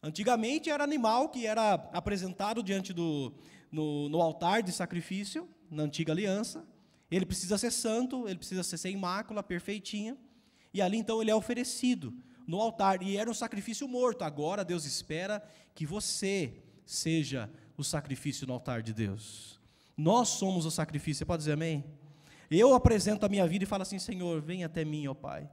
Antigamente 0.00 0.70
era 0.70 0.84
animal 0.84 1.28
que 1.30 1.44
era 1.44 1.74
apresentado 1.92 2.62
diante 2.62 2.92
do 2.92 3.34
no, 3.72 4.08
no 4.08 4.22
altar 4.22 4.62
de 4.62 4.70
sacrifício, 4.70 5.48
na 5.68 5.82
antiga 5.82 6.12
aliança. 6.12 6.64
Ele 7.10 7.26
precisa 7.26 7.58
ser 7.58 7.72
santo, 7.72 8.28
ele 8.28 8.38
precisa 8.38 8.62
ser 8.62 8.78
sem 8.78 8.96
mácula, 8.96 9.42
perfeitinha. 9.42 10.16
E 10.72 10.80
ali 10.80 10.98
então 10.98 11.20
ele 11.20 11.32
é 11.32 11.34
oferecido 11.34 12.14
no 12.46 12.60
altar. 12.60 13.02
E 13.02 13.16
era 13.16 13.28
um 13.28 13.34
sacrifício 13.34 13.88
morto. 13.88 14.22
Agora 14.22 14.64
Deus 14.64 14.84
espera 14.84 15.42
que 15.74 15.84
você 15.84 16.62
seja 16.86 17.50
o 17.76 17.82
sacrifício 17.82 18.46
no 18.46 18.54
altar 18.54 18.80
de 18.80 18.94
Deus. 18.94 19.60
Nós 19.96 20.28
somos 20.28 20.64
o 20.64 20.70
sacrifício, 20.70 21.18
você 21.18 21.24
pode 21.24 21.40
dizer 21.40 21.52
amém? 21.52 21.84
Eu 22.50 22.74
apresento 22.74 23.26
a 23.26 23.28
minha 23.28 23.46
vida 23.46 23.64
e 23.64 23.66
falo 23.66 23.82
assim: 23.82 23.98
Senhor, 23.98 24.40
vem 24.40 24.62
até 24.62 24.84
mim, 24.84 25.08
ó 25.08 25.14
Pai, 25.14 25.50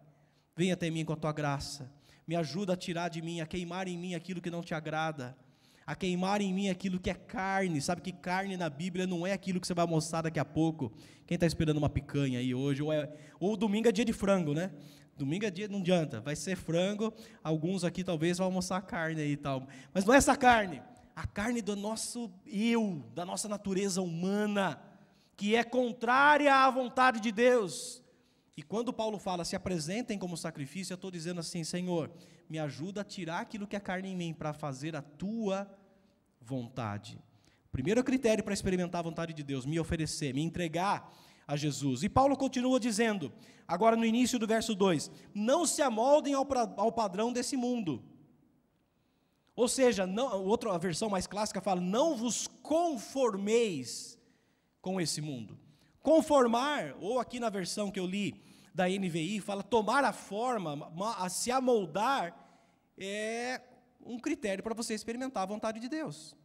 vem 0.56 0.72
até 0.72 0.90
mim 0.90 1.04
com 1.04 1.14
a 1.14 1.16
tua 1.16 1.34
graça, 1.34 1.92
me 2.28 2.36
ajuda 2.36 2.74
a 2.74 2.78
tirar 2.78 3.10
de 3.10 3.22
mim, 3.22 3.42
a 3.42 3.46
queimar 3.48 3.88
em 3.88 3.98
mim 3.98 4.14
aquilo 4.14 4.42
que 4.42 4.52
não 4.52 4.62
te 4.62 4.76
agrada, 4.76 5.36
a 5.88 5.96
queimar 5.96 6.40
em 6.40 6.54
mim 6.54 6.70
aquilo 6.70 7.00
que 7.00 7.10
é 7.10 7.16
carne. 7.16 7.82
Sabe 7.82 8.02
que 8.02 8.12
carne 8.12 8.56
na 8.56 8.70
Bíblia 8.70 9.08
não 9.08 9.26
é 9.26 9.32
aquilo 9.32 9.60
que 9.60 9.66
você 9.66 9.74
vai 9.74 9.84
almoçar 9.84 10.22
daqui 10.22 10.40
a 10.40 10.46
pouco. 10.46 10.94
Quem 11.26 11.36
está 11.36 11.48
esperando 11.48 11.78
uma 11.78 11.90
picanha 11.90 12.40
aí 12.40 12.54
hoje? 12.54 12.84
Ou, 12.84 12.94
é, 12.94 13.12
ou 13.40 13.58
domingo 13.58 13.88
é 13.88 13.92
dia 13.92 14.06
de 14.06 14.14
frango, 14.14 14.54
né? 14.54 14.72
Domingo 15.18 15.46
é 15.46 15.52
dia, 15.52 15.68
não 15.68 15.80
adianta, 15.80 16.22
vai 16.22 16.36
ser 16.36 16.56
frango. 16.56 17.14
Alguns 17.44 17.84
aqui 17.84 18.04
talvez 18.04 18.38
vão 18.38 18.46
almoçar 18.46 18.82
carne 18.82 19.22
aí 19.22 19.32
e 19.32 19.38
tal. 19.38 19.68
Mas 19.94 20.06
não 20.06 20.14
é 20.14 20.18
essa 20.18 20.36
carne 20.36 20.82
a 21.16 21.28
carne 21.28 21.62
do 21.62 21.76
nosso 21.76 22.32
eu, 22.46 23.04
da 23.14 23.26
nossa 23.26 23.48
natureza 23.48 24.02
humana, 24.02 24.82
que 25.36 25.56
é 25.56 25.64
contrária 25.64 26.54
à 26.54 26.70
vontade 26.70 27.20
de 27.20 27.32
Deus. 27.32 28.02
E 28.56 28.62
quando 28.62 28.94
Paulo 28.94 29.18
fala, 29.18 29.46
se 29.46 29.56
apresentem 29.56 30.18
como 30.18 30.38
sacrifício, 30.38 30.94
eu 30.94 30.96
estou 30.96 31.12
dizendo 31.12 31.40
assim, 31.40 31.64
Senhor, 31.64 32.12
me 32.50 32.60
ajuda 32.60 33.02
a 33.02 33.04
tirar 33.04 33.40
aquilo 33.40 33.68
que 33.68 33.76
é 33.76 33.80
carne 33.80 34.10
em 34.10 34.16
mim, 34.16 34.34
para 34.34 34.54
fazer 34.54 34.96
a 34.96 35.02
tua 35.02 35.68
vontade. 36.40 37.20
Primeiro 37.72 38.04
critério 38.04 38.44
para 38.44 38.54
experimentar 38.54 39.00
a 39.00 39.04
vontade 39.04 39.34
de 39.34 39.44
Deus, 39.44 39.66
me 39.66 39.80
oferecer, 39.80 40.34
me 40.34 40.42
entregar 40.42 41.12
a 41.48 41.56
Jesus. 41.56 42.04
E 42.04 42.10
Paulo 42.10 42.38
continua 42.38 42.80
dizendo, 42.80 43.32
agora 43.68 43.96
no 43.96 44.06
início 44.06 44.38
do 44.38 44.46
verso 44.46 44.76
2: 44.76 45.10
Não 45.34 45.66
se 45.66 45.82
amoldem 45.82 46.36
ao, 46.36 46.48
ao 46.78 46.92
padrão 46.92 47.34
desse 47.34 47.58
mundo 47.58 48.04
Ou 49.56 49.68
seja, 49.68 50.08
não, 50.08 50.44
outra 50.46 50.78
versão 50.78 51.10
mais 51.10 51.28
clássica 51.28 51.62
fala: 51.62 51.80
não 51.80 52.16
vos 52.16 52.48
conformeis 52.48 54.20
com 54.82 55.00
esse 55.00 55.22
mundo. 55.22 55.60
Conformar, 56.02 56.96
ou 57.00 57.20
aqui 57.20 57.40
na 57.40 57.50
versão 57.50 57.92
que 57.92 58.00
eu 58.00 58.06
li 58.06 58.42
da 58.74 58.88
NVI, 58.88 59.40
fala 59.40 59.64
tomar 59.64 60.04
a 60.04 60.12
forma, 60.12 60.92
a 61.18 61.30
se 61.30 61.52
amoldar, 61.52 62.36
é 62.98 63.62
um 64.02 64.20
critério 64.20 64.64
para 64.64 64.74
você 64.74 64.94
experimentar 64.94 65.44
a 65.44 65.48
vontade 65.48 65.80
de 65.80 65.88
Deus. 65.88 66.36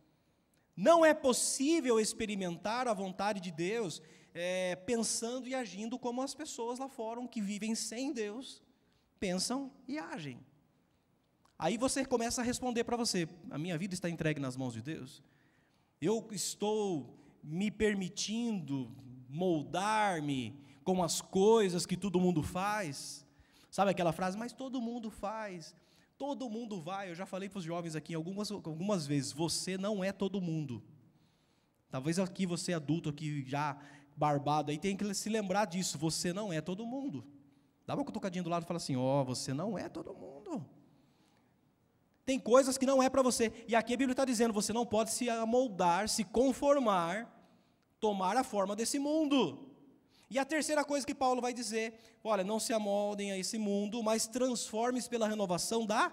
Não 0.76 1.04
é 1.04 1.12
possível 1.12 1.98
experimentar 1.98 2.86
a 2.86 2.94
vontade 2.94 3.40
de 3.40 3.50
Deus 3.50 4.00
é, 4.32 4.76
pensando 4.76 5.48
e 5.48 5.54
agindo 5.54 5.98
como 5.98 6.22
as 6.22 6.34
pessoas 6.34 6.78
lá 6.78 6.88
fora 6.88 7.26
que 7.26 7.40
vivem 7.40 7.74
sem 7.74 8.12
Deus 8.12 8.62
pensam 9.18 9.72
e 9.88 9.98
agem. 9.98 10.38
Aí 11.58 11.76
você 11.76 12.04
começa 12.04 12.40
a 12.40 12.44
responder 12.44 12.84
para 12.84 12.96
você: 12.96 13.28
a 13.50 13.58
minha 13.58 13.76
vida 13.76 13.92
está 13.92 14.08
entregue 14.08 14.38
nas 14.38 14.56
mãos 14.56 14.72
de 14.72 14.80
Deus? 14.80 15.22
Eu 16.00 16.28
estou 16.30 17.18
me 17.42 17.70
permitindo 17.70 18.94
moldar-me 19.28 20.54
com 20.84 21.02
as 21.02 21.20
coisas 21.20 21.84
que 21.84 21.96
todo 21.96 22.20
mundo 22.20 22.42
faz? 22.42 23.26
Sabe 23.70 23.90
aquela 23.90 24.12
frase, 24.12 24.38
mas 24.38 24.52
todo 24.52 24.80
mundo 24.80 25.10
faz, 25.10 25.74
todo 26.16 26.48
mundo 26.48 26.80
vai. 26.80 27.10
Eu 27.10 27.14
já 27.14 27.26
falei 27.26 27.48
para 27.48 27.58
os 27.58 27.64
jovens 27.64 27.96
aqui 27.96 28.14
algumas, 28.14 28.52
algumas 28.52 29.04
vezes: 29.04 29.32
você 29.32 29.76
não 29.76 30.04
é 30.04 30.12
todo 30.12 30.40
mundo. 30.40 30.80
Talvez 31.90 32.20
aqui 32.20 32.46
você 32.46 32.72
adulto, 32.72 33.08
aqui 33.08 33.44
já 33.46 33.76
barbado, 34.16 34.70
aí 34.70 34.78
tem 34.78 34.96
que 34.96 35.12
se 35.12 35.28
lembrar 35.28 35.64
disso: 35.64 35.98
você 35.98 36.32
não 36.32 36.52
é 36.52 36.60
todo 36.60 36.86
mundo. 36.86 37.26
Dá 37.84 37.96
uma 37.96 38.04
cutucadinha 38.04 38.44
do 38.44 38.50
lado 38.50 38.62
e 38.62 38.66
fala 38.66 38.76
assim: 38.76 38.94
ó, 38.94 39.22
oh, 39.22 39.24
você 39.24 39.52
não 39.52 39.76
é 39.76 39.88
todo 39.88 40.14
mundo. 40.14 40.64
Tem 42.28 42.38
coisas 42.38 42.76
que 42.76 42.84
não 42.84 43.02
é 43.02 43.08
para 43.08 43.22
você. 43.22 43.50
E 43.66 43.74
aqui 43.74 43.94
a 43.94 43.96
Bíblia 43.96 44.12
está 44.12 44.22
dizendo: 44.22 44.52
você 44.52 44.70
não 44.70 44.84
pode 44.84 45.10
se 45.12 45.30
amoldar, 45.30 46.10
se 46.10 46.24
conformar, 46.24 47.26
tomar 47.98 48.36
a 48.36 48.44
forma 48.44 48.76
desse 48.76 48.98
mundo. 48.98 49.66
E 50.28 50.38
a 50.38 50.44
terceira 50.44 50.84
coisa 50.84 51.06
que 51.06 51.14
Paulo 51.14 51.40
vai 51.40 51.54
dizer: 51.54 51.94
olha, 52.22 52.44
não 52.44 52.60
se 52.60 52.74
amoldem 52.74 53.32
a 53.32 53.38
esse 53.38 53.56
mundo, 53.56 54.02
mas 54.02 54.26
transforme-se 54.26 55.08
pela 55.08 55.26
renovação 55.26 55.86
da 55.86 56.12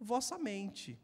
vossa 0.00 0.36
mente. 0.36 0.98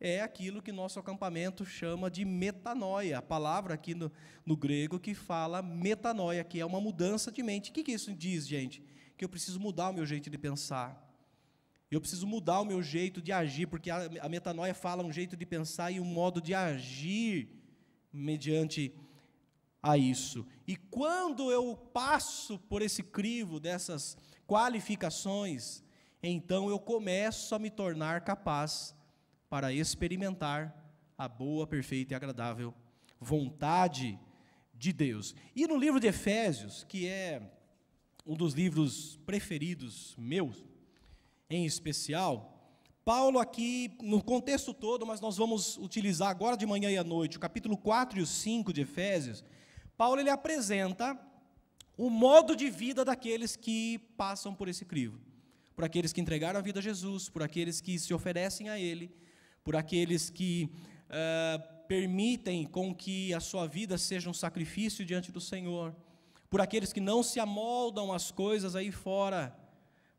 É 0.00 0.22
aquilo 0.22 0.62
que 0.62 0.72
nosso 0.72 0.98
acampamento 0.98 1.66
chama 1.66 2.10
de 2.10 2.24
metanoia, 2.24 3.18
a 3.18 3.22
palavra 3.22 3.74
aqui 3.74 3.94
no, 3.94 4.10
no 4.46 4.56
grego 4.56 4.98
que 4.98 5.14
fala 5.14 5.60
metanoia, 5.60 6.42
que 6.42 6.58
é 6.58 6.64
uma 6.64 6.80
mudança 6.80 7.30
de 7.30 7.42
mente. 7.42 7.70
O 7.70 7.74
que, 7.74 7.84
que 7.84 7.92
isso 7.92 8.14
diz, 8.14 8.48
gente? 8.48 8.82
Que 9.14 9.26
eu 9.26 9.28
preciso 9.28 9.60
mudar 9.60 9.90
o 9.90 9.92
meu 9.92 10.06
jeito 10.06 10.30
de 10.30 10.38
pensar. 10.38 11.03
Eu 11.90 12.00
preciso 12.00 12.26
mudar 12.26 12.60
o 12.60 12.64
meu 12.64 12.82
jeito 12.82 13.20
de 13.22 13.30
agir, 13.30 13.66
porque 13.66 13.90
a, 13.90 14.10
a 14.20 14.28
metanoia 14.28 14.74
fala 14.74 15.04
um 15.04 15.12
jeito 15.12 15.36
de 15.36 15.46
pensar 15.46 15.90
e 15.90 16.00
um 16.00 16.04
modo 16.04 16.40
de 16.40 16.54
agir 16.54 17.48
mediante 18.12 18.94
a 19.82 19.98
isso. 19.98 20.46
E 20.66 20.76
quando 20.76 21.50
eu 21.52 21.76
passo 21.92 22.58
por 22.58 22.80
esse 22.80 23.02
crivo 23.02 23.60
dessas 23.60 24.16
qualificações, 24.46 25.84
então 26.22 26.70
eu 26.70 26.78
começo 26.78 27.54
a 27.54 27.58
me 27.58 27.70
tornar 27.70 28.22
capaz 28.22 28.94
para 29.48 29.72
experimentar 29.72 30.74
a 31.16 31.28
boa, 31.28 31.66
perfeita 31.66 32.14
e 32.14 32.16
agradável 32.16 32.74
vontade 33.20 34.18
de 34.72 34.92
Deus. 34.92 35.34
E 35.54 35.66
no 35.66 35.76
livro 35.76 36.00
de 36.00 36.06
Efésios, 36.06 36.84
que 36.84 37.06
é 37.06 37.42
um 38.26 38.34
dos 38.34 38.54
livros 38.54 39.16
preferidos 39.26 40.14
meus, 40.18 40.64
em 41.48 41.64
especial, 41.64 42.54
Paulo 43.04 43.38
aqui, 43.38 43.96
no 44.00 44.22
contexto 44.22 44.72
todo, 44.72 45.04
mas 45.04 45.20
nós 45.20 45.36
vamos 45.36 45.76
utilizar 45.76 46.30
agora 46.30 46.56
de 46.56 46.64
manhã 46.64 46.90
e 46.90 46.96
à 46.96 47.04
noite, 47.04 47.36
o 47.36 47.40
capítulo 47.40 47.76
4 47.76 48.18
e 48.18 48.22
o 48.22 48.26
5 48.26 48.72
de 48.72 48.80
Efésios, 48.80 49.44
Paulo 49.94 50.20
ele 50.20 50.30
apresenta 50.30 51.18
o 51.98 52.08
modo 52.08 52.56
de 52.56 52.70
vida 52.70 53.04
daqueles 53.04 53.56
que 53.56 53.98
passam 54.16 54.54
por 54.54 54.68
esse 54.68 54.86
crivo, 54.86 55.20
por 55.76 55.84
aqueles 55.84 56.14
que 56.14 56.20
entregaram 56.20 56.58
a 56.58 56.62
vida 56.62 56.80
a 56.80 56.82
Jesus, 56.82 57.28
por 57.28 57.42
aqueles 57.42 57.80
que 57.80 57.98
se 57.98 58.14
oferecem 58.14 58.70
a 58.70 58.78
Ele, 58.78 59.14
por 59.62 59.76
aqueles 59.76 60.30
que 60.30 60.70
uh, 61.10 61.86
permitem 61.86 62.64
com 62.64 62.94
que 62.94 63.34
a 63.34 63.40
sua 63.40 63.66
vida 63.66 63.98
seja 63.98 64.30
um 64.30 64.34
sacrifício 64.34 65.04
diante 65.04 65.30
do 65.30 65.40
Senhor, 65.40 65.94
por 66.48 66.60
aqueles 66.60 66.92
que 66.92 67.00
não 67.00 67.22
se 67.22 67.38
amoldam 67.38 68.12
às 68.12 68.30
coisas 68.30 68.74
aí 68.74 68.90
fora, 68.90 69.54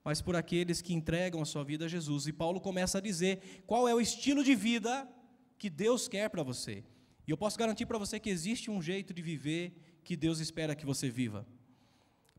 mas 0.06 0.22
por 0.22 0.36
aqueles 0.36 0.84
que 0.84 0.94
entregam 0.94 1.42
a 1.42 1.46
sua 1.46 1.64
vida 1.64 1.86
a 1.86 1.88
Jesus. 1.88 2.28
E 2.28 2.32
Paulo 2.32 2.62
começa 2.62 3.00
a 3.00 3.02
dizer 3.02 3.64
qual 3.66 3.90
é 3.90 3.96
o 3.96 4.00
estilo 4.00 4.44
de 4.44 4.54
vida 4.54 5.10
que 5.58 5.68
Deus 5.68 6.08
quer 6.08 6.30
para 6.30 6.44
você. 6.44 6.84
E 7.28 7.32
eu 7.32 7.36
posso 7.36 7.58
garantir 7.58 7.88
para 7.88 7.98
você 7.98 8.20
que 8.20 8.30
existe 8.30 8.70
um 8.70 8.80
jeito 8.80 9.12
de 9.12 9.24
viver 9.24 10.00
que 10.04 10.16
Deus 10.16 10.40
espera 10.40 10.76
que 10.76 10.86
você 10.86 11.10
viva. 11.10 11.44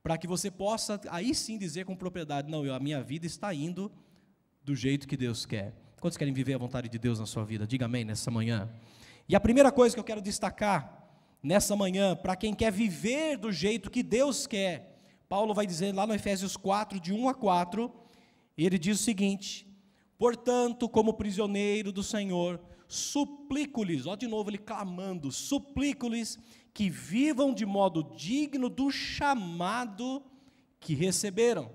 Para 0.00 0.16
que 0.16 0.28
você 0.28 0.48
possa 0.48 1.00
aí 1.10 1.34
sim 1.34 1.58
dizer 1.58 1.84
com 1.84 1.96
propriedade: 1.96 2.48
não, 2.48 2.72
a 2.72 2.78
minha 2.78 3.02
vida 3.02 3.26
está 3.26 3.52
indo 3.52 3.90
do 4.62 4.76
jeito 4.76 5.08
que 5.08 5.16
Deus 5.16 5.44
quer. 5.44 5.74
Quantos 6.00 6.16
querem 6.16 6.32
viver 6.32 6.54
a 6.54 6.58
vontade 6.58 6.88
de 6.88 7.00
Deus 7.00 7.18
na 7.18 7.26
sua 7.26 7.44
vida? 7.44 7.66
Diga 7.66 7.86
amém 7.86 8.04
nessa 8.04 8.30
manhã. 8.30 8.70
E 9.28 9.34
a 9.34 9.40
primeira 9.40 9.72
coisa 9.72 9.92
que 9.92 9.98
eu 9.98 10.04
quero 10.04 10.22
destacar 10.22 11.04
nessa 11.42 11.74
manhã, 11.74 12.14
para 12.14 12.36
quem 12.36 12.54
quer 12.54 12.70
viver 12.70 13.36
do 13.36 13.50
jeito 13.50 13.90
que 13.90 14.04
Deus 14.04 14.46
quer, 14.46 14.95
Paulo 15.28 15.52
vai 15.52 15.66
dizer 15.66 15.92
lá 15.92 16.06
no 16.06 16.14
Efésios 16.14 16.56
4, 16.56 17.00
de 17.00 17.12
1 17.12 17.28
a 17.28 17.34
4, 17.34 17.92
ele 18.56 18.78
diz 18.78 19.00
o 19.00 19.02
seguinte: 19.02 19.66
Portanto, 20.16 20.88
como 20.88 21.14
prisioneiro 21.14 21.90
do 21.90 22.02
Senhor, 22.02 22.60
suplico-lhes, 22.86 24.06
ó 24.06 24.14
de 24.14 24.28
novo 24.28 24.50
ele 24.50 24.58
clamando, 24.58 25.32
suplico-lhes 25.32 26.38
que 26.72 26.88
vivam 26.88 27.52
de 27.52 27.66
modo 27.66 28.14
digno 28.16 28.68
do 28.68 28.90
chamado 28.90 30.22
que 30.78 30.94
receberam. 30.94 31.70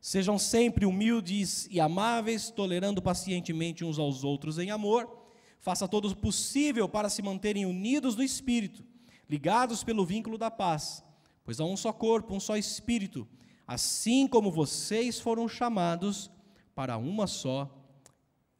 Sejam 0.00 0.38
sempre 0.38 0.86
humildes 0.86 1.68
e 1.70 1.80
amáveis, 1.80 2.50
tolerando 2.50 3.02
pacientemente 3.02 3.84
uns 3.84 3.98
aos 3.98 4.24
outros 4.24 4.58
em 4.58 4.70
amor. 4.70 5.26
Faça 5.60 5.88
todo 5.88 6.08
o 6.08 6.16
possível 6.16 6.88
para 6.88 7.08
se 7.08 7.20
manterem 7.20 7.66
unidos 7.66 8.14
no 8.14 8.22
espírito, 8.22 8.84
ligados 9.28 9.82
pelo 9.84 10.06
vínculo 10.06 10.38
da 10.38 10.50
paz 10.50 11.04
Pois 11.48 11.58
há 11.60 11.64
um 11.64 11.78
só 11.78 11.94
corpo, 11.94 12.34
um 12.34 12.40
só 12.40 12.58
espírito, 12.58 13.26
assim 13.66 14.28
como 14.28 14.52
vocês 14.52 15.18
foram 15.18 15.48
chamados 15.48 16.30
para 16.74 16.98
uma 16.98 17.26
só 17.26 17.74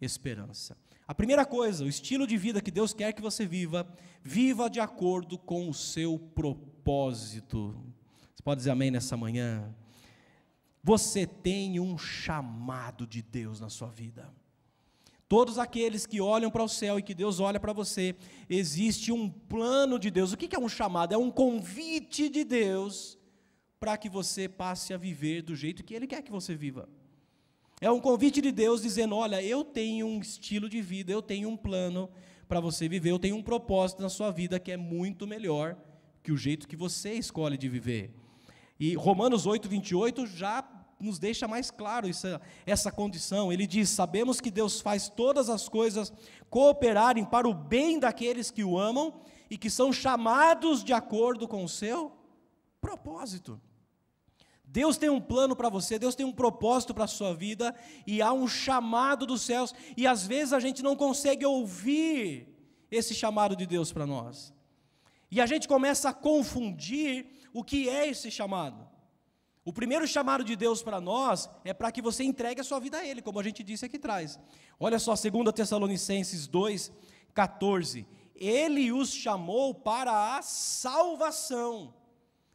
esperança. 0.00 0.75
A 1.07 1.14
primeira 1.14 1.45
coisa, 1.45 1.85
o 1.85 1.87
estilo 1.87 2.26
de 2.26 2.38
vida 2.38 2.62
que 2.62 2.71
Deus 2.71 2.95
quer 2.95 3.12
que 3.12 3.21
você 3.21 3.45
viva, 3.45 3.87
viva 4.23 4.71
de 4.71 4.80
acordo 4.80 5.37
com 5.37 5.68
o 5.68 5.75
seu 5.75 6.18
propósito. 6.18 7.75
Você 8.35 8.42
pode 8.42 8.61
dizer 8.61 8.71
amém 8.71 8.90
nessa 8.90 9.18
manhã? 9.18 9.76
Você 10.83 11.26
tem 11.26 11.78
um 11.78 11.99
chamado 11.99 13.07
de 13.07 13.21
Deus 13.21 13.61
na 13.61 13.68
sua 13.68 13.88
vida. 13.88 14.33
Todos 15.29 15.59
aqueles 15.59 16.07
que 16.07 16.23
olham 16.23 16.51
para 16.51 16.63
o 16.63 16.69
céu 16.69 16.99
e 16.99 17.03
que 17.03 17.13
Deus 17.13 17.39
olha 17.39 17.61
para 17.61 17.75
você, 17.75 18.17
existe 18.49 19.13
um 19.13 19.29
plano 19.29 19.99
de 19.99 20.11
Deus. 20.11 20.33
O 20.33 20.37
que 20.39 20.57
é 20.57 20.59
um 20.59 20.69
chamado? 20.69 21.13
É 21.13 21.19
um 21.19 21.31
convite 21.31 22.31
de 22.31 22.45
Deus 22.45 23.19
para 23.79 23.97
que 23.99 24.09
você 24.09 24.49
passe 24.49 24.95
a 24.95 24.97
viver 24.97 25.43
do 25.43 25.55
jeito 25.55 25.85
que 25.85 25.95
Ele 25.95 26.07
quer 26.07 26.23
que 26.23 26.31
você 26.31 26.55
viva. 26.55 26.89
É 27.81 27.91
um 27.91 28.01
convite 28.01 28.41
de 28.41 28.51
Deus 28.51 28.83
dizendo: 28.83 29.15
Olha, 29.15 29.43
eu 29.43 29.63
tenho 29.63 30.07
um 30.07 30.19
estilo 30.19 30.69
de 30.69 30.81
vida, 30.81 31.13
eu 31.13 31.21
tenho 31.21 31.49
um 31.49 31.57
plano 31.57 32.09
para 32.49 32.59
você 32.59 32.89
viver, 32.89 33.11
eu 33.11 33.19
tenho 33.19 33.37
um 33.37 33.43
propósito 33.43 34.03
na 34.03 34.09
sua 34.09 34.31
vida 34.31 34.59
que 34.59 34.73
é 34.73 34.77
muito 34.77 35.27
melhor 35.27 35.77
que 36.23 36.33
o 36.33 36.37
jeito 36.37 36.67
que 36.67 36.75
você 36.75 37.13
escolhe 37.13 37.59
de 37.59 37.69
viver. 37.69 38.11
E 38.81 38.95
Romanos 38.95 39.45
8, 39.47 39.69
28 39.69 40.27
já 40.27 40.63
nos 41.00 41.19
deixa 41.19 41.47
mais 41.47 41.71
claro 41.71 42.09
essa, 42.09 42.40
essa 42.67 42.90
condição. 42.90 43.52
Ele 43.52 43.67
diz: 43.67 43.88
Sabemos 43.88 44.40
que 44.40 44.50
Deus 44.50 44.81
faz 44.81 45.09
todas 45.09 45.49
as 45.49 45.69
coisas 45.69 46.12
cooperarem 46.50 47.25
para 47.25 47.49
o 47.49 47.55
bem 47.55 47.99
daqueles 47.99 48.50
que 48.50 48.64
o 48.64 48.78
amam 48.78 49.21
e 49.50 49.57
que 49.57 49.71
são 49.71 49.93
chamados 49.93 50.83
de 50.83 50.93
acordo 50.93 51.47
com 51.47 51.64
o 51.64 51.69
seu 51.69 52.12
propósito. 52.81 53.61
Deus 54.64 54.99
tem 54.99 55.09
um 55.09 55.21
plano 55.21 55.57
para 55.57 55.71
você, 55.71 55.99
Deus 55.99 56.14
tem 56.14 56.26
um 56.26 56.33
propósito 56.33 56.93
para 56.93 57.05
a 57.05 57.09
sua 57.09 57.35
vida, 57.35 57.75
e 58.07 58.21
há 58.21 58.35
um 58.35 58.47
chamado 58.47 59.25
dos 59.25 59.40
céus, 59.40 59.75
e 59.97 60.07
às 60.07 60.26
vezes 60.26 60.52
a 60.52 60.61
gente 60.61 60.83
não 60.83 60.95
consegue 60.95 61.47
ouvir 61.47 62.55
esse 62.90 63.14
chamado 63.14 63.57
de 63.57 63.64
Deus 63.67 63.93
para 63.93 64.07
nós. 64.07 64.52
E 65.31 65.40
a 65.40 65.47
gente 65.47 65.67
começa 65.67 66.11
a 66.11 66.14
confundir 66.14 67.26
o 67.52 67.64
que 67.64 67.88
é 67.88 68.09
esse 68.09 68.31
chamado. 68.31 68.87
O 69.69 69.73
primeiro 69.73 70.09
chamado 70.09 70.43
de 70.43 70.57
Deus 70.57 70.83
para 70.83 70.99
nós 70.99 71.47
é 71.63 71.75
para 71.75 71.93
que 71.93 72.01
você 72.01 72.25
entregue 72.25 72.59
a 72.59 72.65
sua 72.65 72.81
vida 72.81 72.97
a 72.97 73.07
Ele, 73.07 73.21
como 73.21 73.39
a 73.39 73.43
gente 73.43 73.63
disse 73.63 73.85
aqui 73.85 73.99
atrás. 73.99 74.39
Olha 74.81 74.99
só, 74.99 75.13
2 75.13 75.53
Tessalonicenses 75.55 76.47
2, 76.47 76.91
14. 77.35 78.07
Ele 78.35 78.91
os 78.91 79.13
chamou 79.13 79.75
para 79.75 80.39
a 80.39 80.41
salvação. 80.41 81.93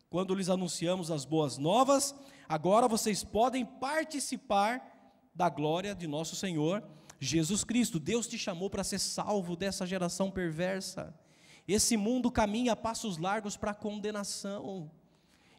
Quando 0.09 0.33
lhes 0.33 0.49
anunciamos 0.49 1.11
as 1.11 1.23
boas 1.23 1.59
novas, 1.59 2.15
agora 2.49 2.87
vocês 2.87 3.23
podem 3.23 3.63
participar 3.63 4.81
da 5.35 5.49
glória 5.49 5.93
de 5.93 6.07
nosso 6.07 6.35
Senhor 6.35 6.83
Jesus 7.19 7.63
Cristo. 7.63 7.99
Deus 7.99 8.25
te 8.25 8.39
chamou 8.39 8.71
para 8.71 8.83
ser 8.83 8.97
salvo 8.97 9.55
dessa 9.55 9.85
geração 9.85 10.31
perversa. 10.31 11.13
Esse 11.67 11.95
mundo 11.95 12.31
caminha 12.31 12.71
a 12.71 12.75
passos 12.75 13.19
largos 13.19 13.55
para 13.55 13.69
a 13.69 13.75
condenação. 13.75 14.89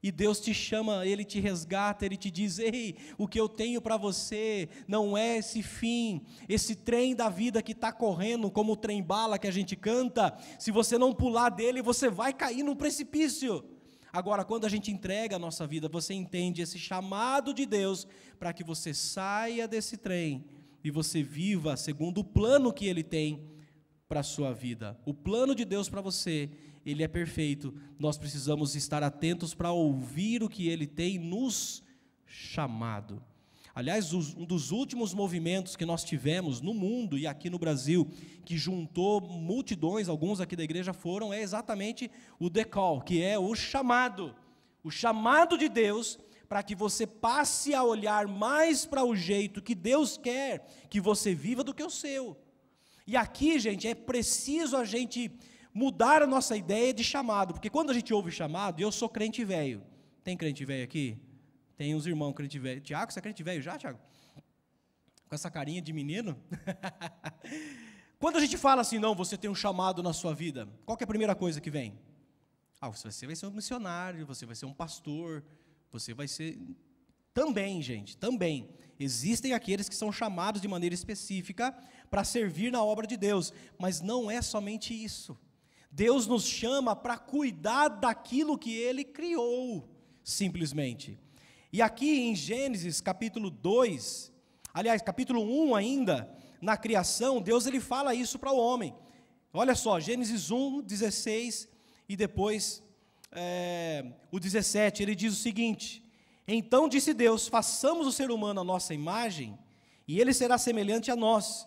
E 0.05 0.13
Deus 0.13 0.39
te 0.39 0.53
chama, 0.53 1.07
Ele 1.07 1.25
te 1.25 1.41
resgata, 1.41 2.05
Ele 2.05 2.19
te 2.19 2.31
diz: 2.31 2.59
Ei, 2.59 2.95
o 3.17 3.27
que 3.27 3.41
eu 3.41 3.49
tenho 3.49 3.81
para 3.81 3.97
você 3.97 4.69
não 4.87 5.17
é 5.17 5.39
esse 5.39 5.63
fim, 5.63 6.21
esse 6.47 6.77
trem 6.77 7.17
da 7.17 7.31
vida 7.31 7.63
que 7.63 7.73
está 7.73 7.91
correndo, 7.91 8.51
como 8.51 8.73
o 8.73 8.77
trem 8.77 9.03
bala 9.03 9.39
que 9.39 9.47
a 9.47 9.51
gente 9.51 9.75
canta. 9.75 10.37
Se 10.59 10.71
você 10.71 10.99
não 10.99 11.15
pular 11.15 11.49
dele, 11.49 11.81
você 11.81 12.11
vai 12.11 12.35
cair 12.35 12.63
no 12.63 12.77
precipício. 12.77 13.65
Agora, 14.13 14.45
quando 14.45 14.67
a 14.67 14.69
gente 14.69 14.93
entrega 14.93 15.37
a 15.37 15.39
nossa 15.39 15.67
vida, 15.67 15.89
você 15.89 16.13
entende 16.13 16.61
esse 16.61 16.79
chamado 16.79 17.55
de 17.55 17.65
Deus 17.65 18.07
para 18.39 18.53
que 18.53 18.63
você 18.63 18.93
saia 18.93 19.67
desse 19.67 19.97
trem 19.97 20.45
e 20.85 20.91
você 20.91 21.23
viva 21.23 21.79
segundo 21.79 22.19
o 22.19 22.25
plano 22.25 22.75
que 22.75 22.85
Ele 22.85 23.03
tem 23.03 23.54
para 24.09 24.21
a 24.21 24.25
sua 24.25 24.53
vida. 24.53 24.99
O 25.05 25.15
plano 25.15 25.55
de 25.55 25.65
Deus 25.65 25.89
para 25.89 26.01
você, 26.01 26.51
ele 26.85 27.03
é 27.03 27.09
perfeito. 27.09 27.75
Nós 27.99 28.19
precisamos 28.19 28.75
estar 28.75 29.03
atentos 29.03 29.55
para 29.55 29.73
ouvir 29.73 30.43
o 30.43 30.49
que 30.49 30.69
ele 30.69 30.87
tem 30.87 31.19
nos 31.19 31.83
chamado. 32.27 33.23
Aliás, 33.75 34.13
um 34.13 34.45
dos 34.45 34.71
últimos 34.71 35.13
movimentos 35.13 35.75
que 35.75 35.85
nós 35.85 36.05
tivemos 36.05 36.61
no 36.61 36.73
mundo 36.73 37.19
e 37.19 37.27
aqui 37.27 37.51
no 37.51 37.59
Brasil, 37.59 38.09
que 38.45 38.57
juntou 38.57 39.21
multidões, 39.21 40.09
alguns 40.09 40.41
aqui 40.41 40.55
da 40.55 40.63
igreja 40.63 40.93
foram, 40.93 41.33
é 41.33 41.43
exatamente 41.43 42.09
o 42.39 42.49
decall, 42.49 43.01
que 43.01 43.21
é 43.21 43.37
o 43.37 43.53
chamado. 43.55 44.35
O 44.85 44.91
chamado 44.91 45.59
de 45.59 45.69
Deus 45.69 46.19
para 46.49 46.63
que 46.63 46.75
você 46.75 47.05
passe 47.05 47.75
a 47.75 47.83
olhar 47.83 48.29
mais 48.29 48.85
para 48.87 49.03
o 49.03 49.17
jeito 49.17 49.63
que 49.63 49.75
Deus 49.75 50.17
quer 50.17 50.87
que 50.89 51.01
você 51.01 51.35
viva 51.35 51.65
do 51.65 51.75
que 51.75 51.83
o 51.83 51.91
seu. 51.91 52.37
E 53.07 53.17
aqui, 53.17 53.59
gente, 53.59 53.87
é 53.87 53.95
preciso 53.95 54.77
a 54.77 54.85
gente 54.85 55.31
mudar 55.73 56.23
a 56.23 56.27
nossa 56.27 56.57
ideia 56.57 56.95
de 56.95 57.05
chamado, 57.05 57.53
porque 57.53 57.69
quando 57.69 57.91
a 57.91 57.95
gente 57.95 58.15
ouve 58.15 58.31
chamado, 58.31 58.81
eu 58.81 58.91
sou 58.91 59.09
crente 59.09 59.45
velho. 59.45 59.83
Tem 60.23 60.37
crente 60.37 60.65
velho 60.65 60.85
aqui? 60.85 61.19
Tem 61.77 61.95
uns 61.95 62.07
irmãos 62.07 62.33
crente 62.33 62.59
velho. 62.59 62.81
Tiago, 62.81 63.13
você 63.13 63.19
é 63.19 63.23
crente 63.23 63.43
velho 63.43 63.61
já, 63.61 63.77
Tiago? 63.77 63.99
Com 65.29 65.35
essa 65.35 65.51
carinha 65.51 65.83
de 65.83 65.93
menino? 65.93 66.41
quando 68.19 68.37
a 68.37 68.41
gente 68.41 68.57
fala 68.57 68.81
assim, 68.81 68.99
não, 68.99 69.15
você 69.15 69.37
tem 69.37 69.51
um 69.51 69.55
chamado 69.55 70.03
na 70.03 70.13
sua 70.13 70.33
vida, 70.35 70.69
qual 70.87 70.97
é 70.99 71.05
a 71.05 71.07
primeira 71.07 71.35
coisa 71.35 71.61
que 71.61 71.71
vem? 71.71 71.99
Ah, 72.81 72.89
você 72.89 73.27
vai 73.27 73.35
ser 73.35 73.47
um 73.47 73.51
missionário, 73.51 74.25
você 74.25 74.47
vai 74.47 74.55
ser 74.55 74.67
um 74.67 74.73
pastor, 74.73 75.45
você 75.91 76.15
vai 76.15 76.29
ser. 76.29 76.59
Também, 77.33 77.83
gente, 77.83 78.17
também. 78.17 78.69
Existem 78.99 79.53
aqueles 79.53 79.89
que 79.89 79.97
são 79.97 80.13
chamados 80.13 80.61
de 80.61 80.69
maneira 80.69 80.95
específica 80.95 81.77
para 82.15 82.23
servir 82.23 82.71
na 82.71 82.81
obra 82.81 83.09
de 83.09 83.17
Deus, 83.17 83.53
mas 83.77 84.01
não 84.01 84.31
é 84.31 84.41
somente 84.41 84.95
isso. 84.95 85.37
Deus 85.91 86.29
nos 86.29 86.45
chama 86.45 86.95
para 86.95 87.19
cuidar 87.19 87.89
daquilo 87.89 88.57
que 88.57 88.73
Ele 88.73 89.03
criou, 89.03 89.89
simplesmente. 90.23 91.19
E 91.73 91.83
aqui 91.83 92.21
em 92.21 92.37
Gênesis 92.37 93.01
capítulo 93.01 93.51
2, 93.51 94.33
aliás, 94.73 95.03
capítulo 95.03 95.43
1 95.43 95.75
ainda, 95.75 96.33
na 96.63 96.77
criação, 96.77 97.43
Deus 97.43 97.67
ele 97.67 97.81
fala 97.81 98.15
isso 98.15 98.39
para 98.39 98.53
o 98.53 98.59
homem. 98.59 98.95
Olha 99.53 99.75
só, 99.75 99.99
Gênesis 99.99 100.53
1, 100.53 100.83
16 100.83 101.69
e 102.09 102.15
depois 102.15 102.81
é, 103.33 104.05
o 104.31 104.39
17, 104.39 105.03
ele 105.03 105.17
diz 105.17 105.33
o 105.33 105.43
seguinte: 105.43 106.01
Então 106.47 106.89
disse 106.89 107.13
Deus: 107.13 107.49
façamos 107.49 108.07
o 108.07 108.13
ser 108.13 108.31
humano 108.31 108.61
a 108.61 108.65
nossa 108.65 108.95
imagem, 108.95 109.59
e 110.07 110.21
ele 110.21 110.33
será 110.33 110.57
semelhante 110.59 111.11
a 111.11 111.17
nós 111.17 111.67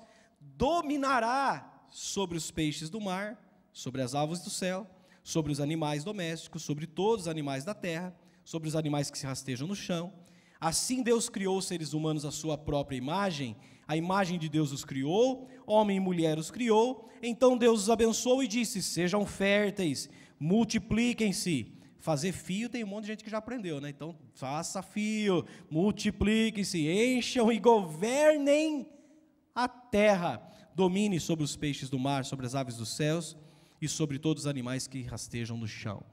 dominará 0.57 1.85
sobre 1.89 2.37
os 2.37 2.49
peixes 2.49 2.89
do 2.89 2.99
mar, 2.99 3.37
sobre 3.71 4.01
as 4.01 4.15
aves 4.15 4.39
do 4.39 4.49
céu, 4.49 4.87
sobre 5.23 5.51
os 5.51 5.59
animais 5.59 6.03
domésticos, 6.03 6.63
sobre 6.63 6.87
todos 6.87 7.23
os 7.23 7.27
animais 7.27 7.63
da 7.63 7.73
terra, 7.73 8.15
sobre 8.43 8.67
os 8.67 8.75
animais 8.75 9.11
que 9.11 9.17
se 9.17 9.25
rastejam 9.25 9.67
no 9.67 9.75
chão. 9.75 10.11
Assim 10.59 11.03
Deus 11.03 11.29
criou 11.29 11.57
os 11.57 11.65
seres 11.65 11.93
humanos 11.93 12.25
à 12.25 12.31
sua 12.31 12.57
própria 12.57 12.97
imagem, 12.97 13.55
a 13.87 13.95
imagem 13.95 14.39
de 14.39 14.49
Deus 14.49 14.71
os 14.71 14.83
criou, 14.83 15.47
homem 15.65 15.97
e 15.97 15.99
mulher 15.99 16.39
os 16.39 16.49
criou. 16.49 17.07
Então 17.21 17.57
Deus 17.57 17.83
os 17.83 17.89
abençoou 17.89 18.43
e 18.43 18.47
disse: 18.47 18.81
Sejam 18.81 19.25
férteis, 19.25 20.09
multipliquem-se. 20.39 21.73
Fazer 21.99 22.31
fio 22.31 22.69
tem 22.69 22.83
um 22.83 22.87
monte 22.87 23.03
de 23.03 23.07
gente 23.07 23.23
que 23.23 23.29
já 23.29 23.37
aprendeu, 23.37 23.81
né? 23.81 23.89
Então 23.89 24.15
faça 24.33 24.81
fio, 24.81 25.45
multipliquem-se, 25.69 26.87
encham 26.87 27.51
e 27.51 27.59
governem 27.59 28.87
a 29.57 29.67
terra 29.67 30.39
domine 30.75 31.19
sobre 31.19 31.43
os 31.43 31.55
peixes 31.55 31.89
do 31.89 31.97
mar, 31.97 32.23
sobre 32.23 32.45
as 32.45 32.53
aves 32.53 32.77
dos 32.77 32.89
céus 32.89 33.35
e 33.81 33.87
sobre 33.87 34.19
todos 34.19 34.43
os 34.43 34.47
animais 34.47 34.85
que 34.85 35.01
rastejam 35.01 35.57
no 35.57 35.67
chão. 35.67 36.03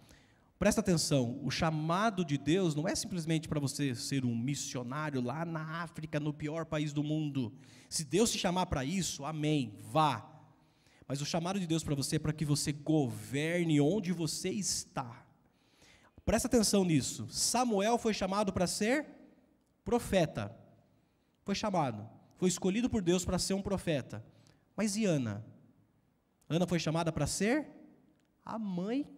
Presta 0.58 0.80
atenção, 0.80 1.38
o 1.42 1.50
chamado 1.50 2.24
de 2.24 2.38
Deus 2.38 2.74
não 2.74 2.88
é 2.88 2.94
simplesmente 2.94 3.46
para 3.46 3.60
você 3.60 3.94
ser 3.94 4.24
um 4.24 4.34
missionário 4.34 5.20
lá 5.20 5.44
na 5.44 5.82
África, 5.82 6.18
no 6.18 6.32
pior 6.32 6.64
país 6.64 6.90
do 6.94 7.04
mundo. 7.04 7.52
Se 7.90 8.02
Deus 8.02 8.32
te 8.32 8.38
chamar 8.38 8.64
para 8.64 8.82
isso, 8.82 9.26
amém, 9.26 9.76
vá. 9.78 10.26
Mas 11.06 11.20
o 11.20 11.26
chamado 11.26 11.60
de 11.60 11.66
Deus 11.66 11.84
para 11.84 11.94
você 11.94 12.16
é 12.16 12.18
para 12.18 12.32
que 12.32 12.46
você 12.46 12.72
governe 12.72 13.78
onde 13.78 14.10
você 14.10 14.48
está. 14.48 15.22
Presta 16.24 16.48
atenção 16.48 16.82
nisso. 16.82 17.28
Samuel 17.28 17.98
foi 17.98 18.14
chamado 18.14 18.54
para 18.54 18.66
ser 18.66 19.06
profeta. 19.84 20.56
Foi 21.44 21.54
chamado 21.54 22.08
foi 22.44 22.50
escolhido 22.50 22.90
por 22.90 23.00
Deus 23.00 23.24
para 23.24 23.38
ser 23.38 23.54
um 23.54 23.62
profeta. 23.62 24.22
Mas 24.76 24.96
e 24.96 25.06
Ana? 25.06 25.42
Ana 26.46 26.66
foi 26.66 26.78
chamada 26.78 27.10
para 27.10 27.26
ser 27.26 27.66
a 28.44 28.58
mãe 28.58 29.08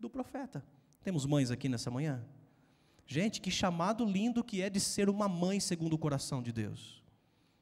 do 0.00 0.10
profeta. 0.10 0.66
Temos 1.04 1.24
mães 1.24 1.52
aqui 1.52 1.68
nessa 1.68 1.92
manhã? 1.92 2.24
Gente, 3.06 3.40
que 3.40 3.52
chamado 3.52 4.04
lindo 4.04 4.42
que 4.42 4.62
é 4.62 4.68
de 4.68 4.80
ser 4.80 5.08
uma 5.08 5.28
mãe 5.28 5.60
segundo 5.60 5.92
o 5.92 5.98
coração 5.98 6.42
de 6.42 6.50
Deus. 6.50 7.04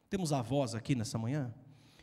Temos 0.08 0.32
avós 0.32 0.74
aqui 0.74 0.94
nessa 0.94 1.18
manhã? 1.18 1.52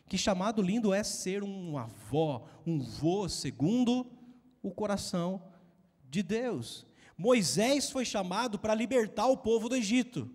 Que 0.06 0.16
chamado 0.16 0.62
lindo 0.62 0.94
é 0.94 1.02
ser 1.02 1.42
um 1.42 1.76
avó, 1.76 2.46
um 2.64 2.78
vô 2.78 3.28
segundo 3.28 4.06
o 4.62 4.70
coração 4.70 5.42
de 6.08 6.22
Deus. 6.22 6.86
Moisés 7.18 7.90
foi 7.90 8.04
chamado 8.04 8.60
para 8.60 8.76
libertar 8.76 9.26
o 9.26 9.36
povo 9.36 9.68
do 9.68 9.74
Egito. 9.74 10.30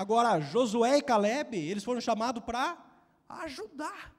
Agora, 0.00 0.40
Josué 0.40 0.96
e 0.96 1.02
Caleb, 1.02 1.58
eles 1.58 1.84
foram 1.84 2.00
chamados 2.00 2.42
para 2.42 2.82
ajudar, 3.28 4.16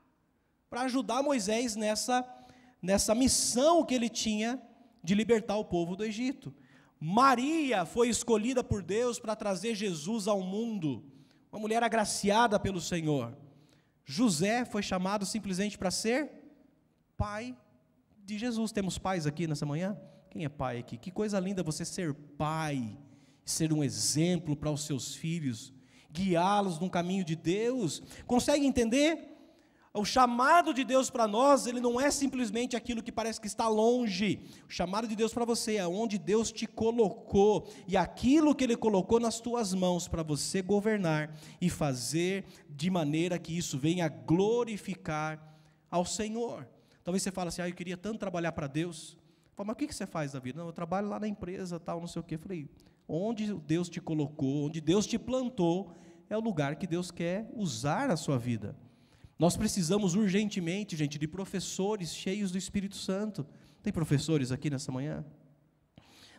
para 0.70 0.82
ajudar 0.82 1.24
Moisés 1.24 1.76
nessa, 1.76 2.24
nessa 2.80 3.16
missão 3.16 3.84
que 3.84 3.96
ele 3.96 4.08
tinha 4.08 4.62
de 5.04 5.16
libertar 5.16 5.58
o 5.58 5.66
povo 5.66 5.96
do 5.96 6.06
Egito. 6.06 6.54
Maria 7.00 7.84
foi 7.84 8.10
escolhida 8.10 8.64
por 8.64 8.84
Deus 8.84 9.18
para 9.18 9.36
trazer 9.36 9.74
Jesus 9.74 10.28
ao 10.28 10.42
mundo, 10.42 11.04
uma 11.52 11.60
mulher 11.60 11.82
agraciada 11.82 12.60
pelo 12.60 12.80
Senhor. 12.80 13.36
José 14.06 14.64
foi 14.66 14.84
chamado 14.84 15.26
simplesmente 15.26 15.80
para 15.80 15.90
ser 15.90 16.30
pai 17.18 17.58
de 18.24 18.38
Jesus. 18.38 18.72
Temos 18.72 19.00
pais 19.00 19.26
aqui 19.26 19.48
nessa 19.48 19.66
manhã? 19.66 20.00
Quem 20.30 20.46
é 20.46 20.50
pai 20.50 20.78
aqui? 20.78 20.96
Que 20.96 21.10
coisa 21.10 21.40
linda 21.40 21.64
você 21.64 21.84
ser 21.84 22.14
pai 22.14 22.96
ser 23.46 23.74
um 23.74 23.84
exemplo 23.84 24.56
para 24.56 24.72
os 24.72 24.86
seus 24.86 25.16
filhos, 25.16 25.74
guiá-los 26.12 26.80
no 26.80 26.90
caminho 26.90 27.24
de 27.24 27.36
Deus. 27.36 28.02
Consegue 28.26 28.66
entender? 28.66 29.32
O 29.94 30.06
chamado 30.06 30.74
de 30.74 30.86
Deus 30.86 31.10
para 31.10 31.28
nós, 31.28 31.68
ele 31.68 31.82
não 31.82 32.00
é 32.00 32.10
simplesmente 32.10 32.78
aquilo 32.78 33.04
que 33.04 33.12
parece 33.12 33.42
que 33.42 33.48
está 33.48 33.68
longe. 33.68 34.42
O 34.66 34.72
chamado 34.72 35.06
de 35.06 35.18
Deus 35.18 35.34
para 35.34 35.44
você 35.44 35.76
é 35.76 35.86
onde 35.86 36.18
Deus 36.18 36.50
te 36.50 36.66
colocou 36.66 37.68
e 37.86 37.98
aquilo 37.98 38.56
que 38.56 38.64
ele 38.64 38.78
colocou 38.78 39.20
nas 39.20 39.42
tuas 39.42 39.74
mãos 39.74 40.08
para 40.08 40.24
você 40.24 40.62
governar 40.62 41.36
e 41.60 41.70
fazer 41.70 42.46
de 42.70 42.90
maneira 42.90 43.38
que 43.38 43.58
isso 43.58 43.78
venha 43.78 44.08
glorificar 44.08 45.58
ao 45.90 46.06
Senhor. 46.06 46.66
Talvez 47.04 47.22
você 47.22 47.32
fale 47.32 47.50
assim: 47.50 47.62
"Ah, 47.62 47.68
eu 47.68 47.76
queria 47.76 47.98
tanto 47.98 48.18
trabalhar 48.18 48.54
para 48.54 48.68
Deus". 48.68 49.18
Fala, 49.56 49.68
mas 49.68 49.74
o 49.74 49.78
que 49.78 49.94
você 49.94 50.08
faz 50.08 50.32
da 50.32 50.40
vida? 50.40 50.58
Não, 50.58 50.68
eu 50.68 50.74
trabalho 50.74 51.10
lá 51.10 51.20
na 51.20 51.28
empresa, 51.28 51.78
tal, 51.82 52.00
não 52.00 52.08
sei 52.08 52.22
o 52.22 52.24
quê. 52.24 52.36
Eu 52.36 52.40
falei: 52.40 52.70
Onde 53.14 53.54
Deus 53.54 53.90
te 53.90 54.00
colocou, 54.00 54.68
onde 54.68 54.80
Deus 54.80 55.06
te 55.06 55.20
plantou, 55.20 55.92
é 56.30 56.38
o 56.38 56.40
lugar 56.40 56.78
que 56.78 56.88
Deus 56.88 57.12
quer 57.12 57.52
usar 57.54 58.10
a 58.10 58.16
sua 58.16 58.38
vida. 58.38 58.74
Nós 59.38 59.58
precisamos 59.58 60.16
urgentemente, 60.16 60.96
gente, 60.96 61.20
de 61.20 61.28
professores 61.28 62.16
cheios 62.16 62.52
do 62.52 62.58
Espírito 62.58 62.96
Santo. 62.96 63.46
Tem 63.84 63.92
professores 63.92 64.50
aqui 64.50 64.70
nessa 64.70 64.94
manhã? 64.94 65.26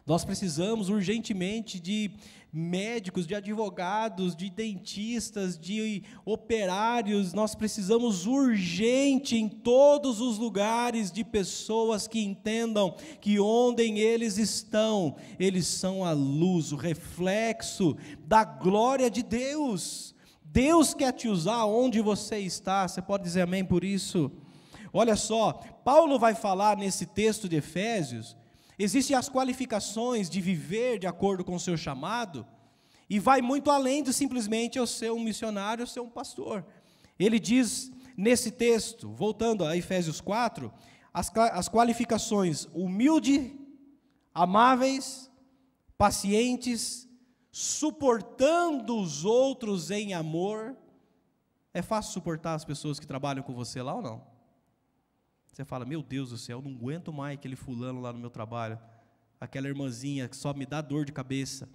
Nós 0.05 0.25
precisamos 0.25 0.89
urgentemente 0.89 1.79
de 1.79 2.11
médicos, 2.53 3.27
de 3.27 3.35
advogados, 3.35 4.37
de 4.37 4.51
dentistas, 4.51 5.59
de 5.59 6.03
operários. 6.25 7.33
Nós 7.33 7.55
precisamos 7.55 8.27
urgente 8.27 9.37
em 9.37 9.49
todos 9.49 10.21
os 10.21 10.39
lugares 10.39 11.11
de 11.11 11.25
pessoas 11.25 12.07
que 12.07 12.21
entendam 12.21 12.95
que 13.21 13.39
onde 13.39 13.83
eles 13.83 14.39
estão, 14.39 15.17
eles 15.39 15.67
são 15.67 16.05
a 16.05 16.13
luz, 16.13 16.73
o 16.73 16.77
reflexo 16.77 17.97
da 18.27 18.45
glória 18.45 19.09
de 19.09 19.23
Deus. 19.23 20.15
Deus 20.45 20.93
quer 20.93 21.13
te 21.13 21.29
usar 21.29 21.65
onde 21.65 22.01
você 22.03 22.39
está. 22.39 22.87
Você 22.87 23.01
pode 23.01 23.23
dizer 23.23 23.43
amém 23.43 23.65
por 23.65 23.83
isso? 23.83 24.31
Olha 24.93 25.17
só, 25.17 25.55
Paulo 25.85 26.19
vai 26.19 26.35
falar 26.35 26.77
nesse 26.77 27.07
texto 27.07 27.49
de 27.49 27.57
Efésios, 27.57 28.37
existem 28.79 29.17
as 29.17 29.29
qualificações 29.29 30.29
de 30.29 30.41
viver 30.41 30.99
de 30.99 31.07
acordo 31.07 31.45
com 31.45 31.55
o 31.55 31.61
seu 31.61 31.77
chamado, 31.77 32.47
e 33.09 33.19
vai 33.19 33.43
muito 33.43 33.71
além 33.71 34.03
de 34.03 34.13
simplesmente 34.13 34.79
eu 34.79 34.87
ser 34.87 35.13
um 35.13 35.21
missionário, 35.21 35.83
eu 35.83 35.87
ser 35.87 36.01
um 36.01 36.09
pastor. 36.09 36.65
Ele 37.19 37.39
diz 37.39 37.93
nesse 38.17 38.51
texto, 38.51 39.11
voltando 39.13 39.65
a 39.65 39.77
Efésios 39.77 40.21
4, 40.21 40.73
as, 41.13 41.31
as 41.37 41.69
qualificações 41.69 42.67
humilde, 42.73 43.55
amáveis, 44.35 45.31
pacientes, 45.99 47.09
suportando 47.51 48.99
os 48.99 49.25
outros 49.25 49.91
em 49.91 50.15
amor. 50.15 50.75
É 51.75 51.83
fácil 51.83 52.13
suportar 52.13 52.55
as 52.55 52.65
pessoas 52.65 52.99
que 52.99 53.07
trabalham 53.07 53.43
com 53.43 53.53
você 53.53 53.83
lá 53.83 53.95
ou 53.95 54.03
não? 54.03 54.32
Você 55.53 55.67
fala, 55.67 55.85
meu 55.85 56.03
Deus 56.03 56.31
do 56.31 56.39
céu, 56.39 56.63
não 56.63 56.71
aguento 56.71 57.13
mais 57.13 57.35
aquele 57.35 57.57
fulano 57.57 58.01
lá 58.01 58.11
no 58.11 58.19
meu 58.19 58.31
trabalho, 58.31 58.79
aquela 59.39 59.69
irmãzinha 59.69 60.27
que 60.27 60.35
só 60.35 60.55
me 60.55 60.65
dá 60.65 60.81
dor 60.81 61.05
de 61.05 61.13
cabeça. 61.13 61.69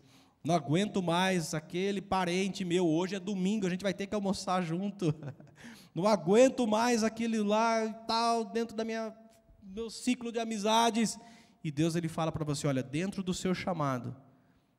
Não 0.43 0.55
aguento 0.55 1.03
mais 1.03 1.53
aquele 1.53 2.01
parente 2.01 2.65
meu, 2.65 2.87
hoje 2.87 3.13
é 3.13 3.19
domingo, 3.19 3.67
a 3.67 3.69
gente 3.69 3.83
vai 3.83 3.93
ter 3.93 4.07
que 4.07 4.15
almoçar 4.15 4.63
junto. 4.63 5.13
Não 5.93 6.07
aguento 6.07 6.65
mais 6.65 7.03
aquele 7.03 7.39
lá 7.39 7.85
e 7.85 7.93
tal, 8.07 8.45
dentro 8.45 8.75
da 8.75 8.83
minha 8.83 9.15
meu 9.61 9.89
ciclo 9.89 10.31
de 10.31 10.39
amizades. 10.39 11.19
E 11.63 11.71
Deus 11.71 11.95
ele 11.95 12.07
fala 12.07 12.31
para 12.31 12.45
você, 12.45 12.65
olha, 12.65 12.81
dentro 12.81 13.21
do 13.21 13.33
seu 13.33 13.53
chamado, 13.53 14.15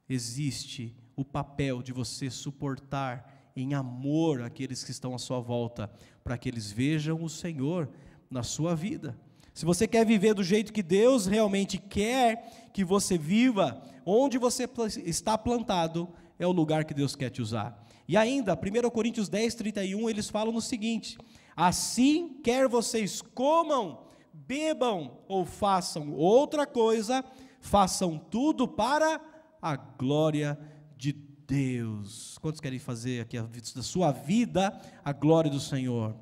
existe 0.08 0.96
o 1.14 1.24
papel 1.24 1.82
de 1.82 1.92
você 1.92 2.30
suportar 2.30 3.50
em 3.54 3.74
amor 3.74 4.42
aqueles 4.42 4.82
que 4.82 4.90
estão 4.90 5.14
à 5.14 5.18
sua 5.18 5.40
volta, 5.40 5.88
para 6.24 6.38
que 6.38 6.48
eles 6.48 6.72
vejam 6.72 7.22
o 7.22 7.28
Senhor 7.28 7.90
na 8.30 8.42
sua 8.42 8.74
vida. 8.74 9.18
Se 9.54 9.64
você 9.64 9.88
quer 9.88 10.06
viver 10.06 10.34
do 10.34 10.44
jeito 10.44 10.72
que 10.72 10.82
Deus 10.82 11.26
realmente 11.26 11.78
quer 11.78 12.70
que 12.72 12.84
você 12.84 13.18
viva, 13.18 13.82
onde 14.06 14.38
você 14.38 14.68
está 15.04 15.36
plantado 15.36 16.08
é 16.38 16.46
o 16.46 16.52
lugar 16.52 16.84
que 16.84 16.94
Deus 16.94 17.16
quer 17.16 17.30
te 17.30 17.42
usar. 17.42 17.84
E 18.06 18.16
ainda, 18.16 18.54
1 18.54 18.88
Coríntios 18.90 19.28
10, 19.28 19.54
31, 19.56 20.08
eles 20.08 20.30
falam 20.30 20.52
no 20.52 20.60
seguinte: 20.60 21.18
Assim, 21.56 22.40
quer 22.42 22.68
vocês 22.68 23.20
comam, 23.20 24.06
bebam 24.32 25.18
ou 25.26 25.44
façam 25.44 26.12
outra 26.12 26.64
coisa, 26.64 27.24
façam 27.60 28.16
tudo 28.16 28.68
para 28.68 29.20
a 29.60 29.76
glória 29.76 30.56
de 30.96 31.12
Deus. 31.12 32.38
Quantos 32.38 32.60
querem 32.60 32.78
fazer 32.78 33.22
aqui 33.22 33.38
da 33.74 33.82
sua 33.82 34.12
vida 34.12 34.80
a 35.04 35.12
glória 35.12 35.50
do 35.50 35.58
Senhor? 35.58 36.14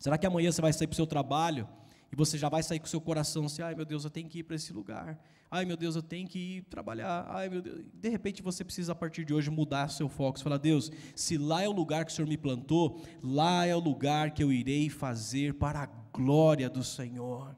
Será 0.00 0.16
que 0.16 0.26
amanhã 0.26 0.50
você 0.50 0.62
vai 0.62 0.72
sair 0.72 0.86
para 0.86 0.94
o 0.94 0.96
seu 0.96 1.06
trabalho 1.06 1.68
e 2.10 2.16
você 2.16 2.38
já 2.38 2.48
vai 2.48 2.62
sair 2.62 2.78
com 2.80 2.86
o 2.86 2.88
seu 2.88 3.02
coração 3.02 3.44
assim: 3.44 3.60
ai 3.60 3.74
meu 3.74 3.84
Deus, 3.84 4.02
eu 4.02 4.10
tenho 4.10 4.28
que 4.28 4.38
ir 4.38 4.42
para 4.42 4.56
esse 4.56 4.72
lugar. 4.72 5.22
Ai 5.50 5.66
meu 5.66 5.76
Deus, 5.76 5.94
eu 5.94 6.02
tenho 6.02 6.26
que 6.26 6.38
ir 6.38 6.62
trabalhar. 6.62 7.26
Ai 7.28 7.50
meu 7.50 7.60
Deus. 7.60 7.84
De 7.92 8.08
repente 8.08 8.42
você 8.42 8.64
precisa 8.64 8.92
a 8.92 8.94
partir 8.94 9.26
de 9.26 9.34
hoje 9.34 9.50
mudar 9.50 9.88
seu 9.88 10.08
foco. 10.08 10.38
Você 10.38 10.42
fala: 10.42 10.58
Deus, 10.58 10.90
se 11.14 11.36
lá 11.36 11.62
é 11.62 11.68
o 11.68 11.72
lugar 11.72 12.06
que 12.06 12.12
o 12.12 12.14
Senhor 12.14 12.26
me 12.26 12.38
plantou, 12.38 13.02
lá 13.22 13.66
é 13.66 13.76
o 13.76 13.78
lugar 13.78 14.30
que 14.30 14.42
eu 14.42 14.50
irei 14.50 14.88
fazer 14.88 15.54
para 15.54 15.82
a 15.82 15.86
glória 15.86 16.70
do 16.70 16.82
Senhor. 16.82 17.54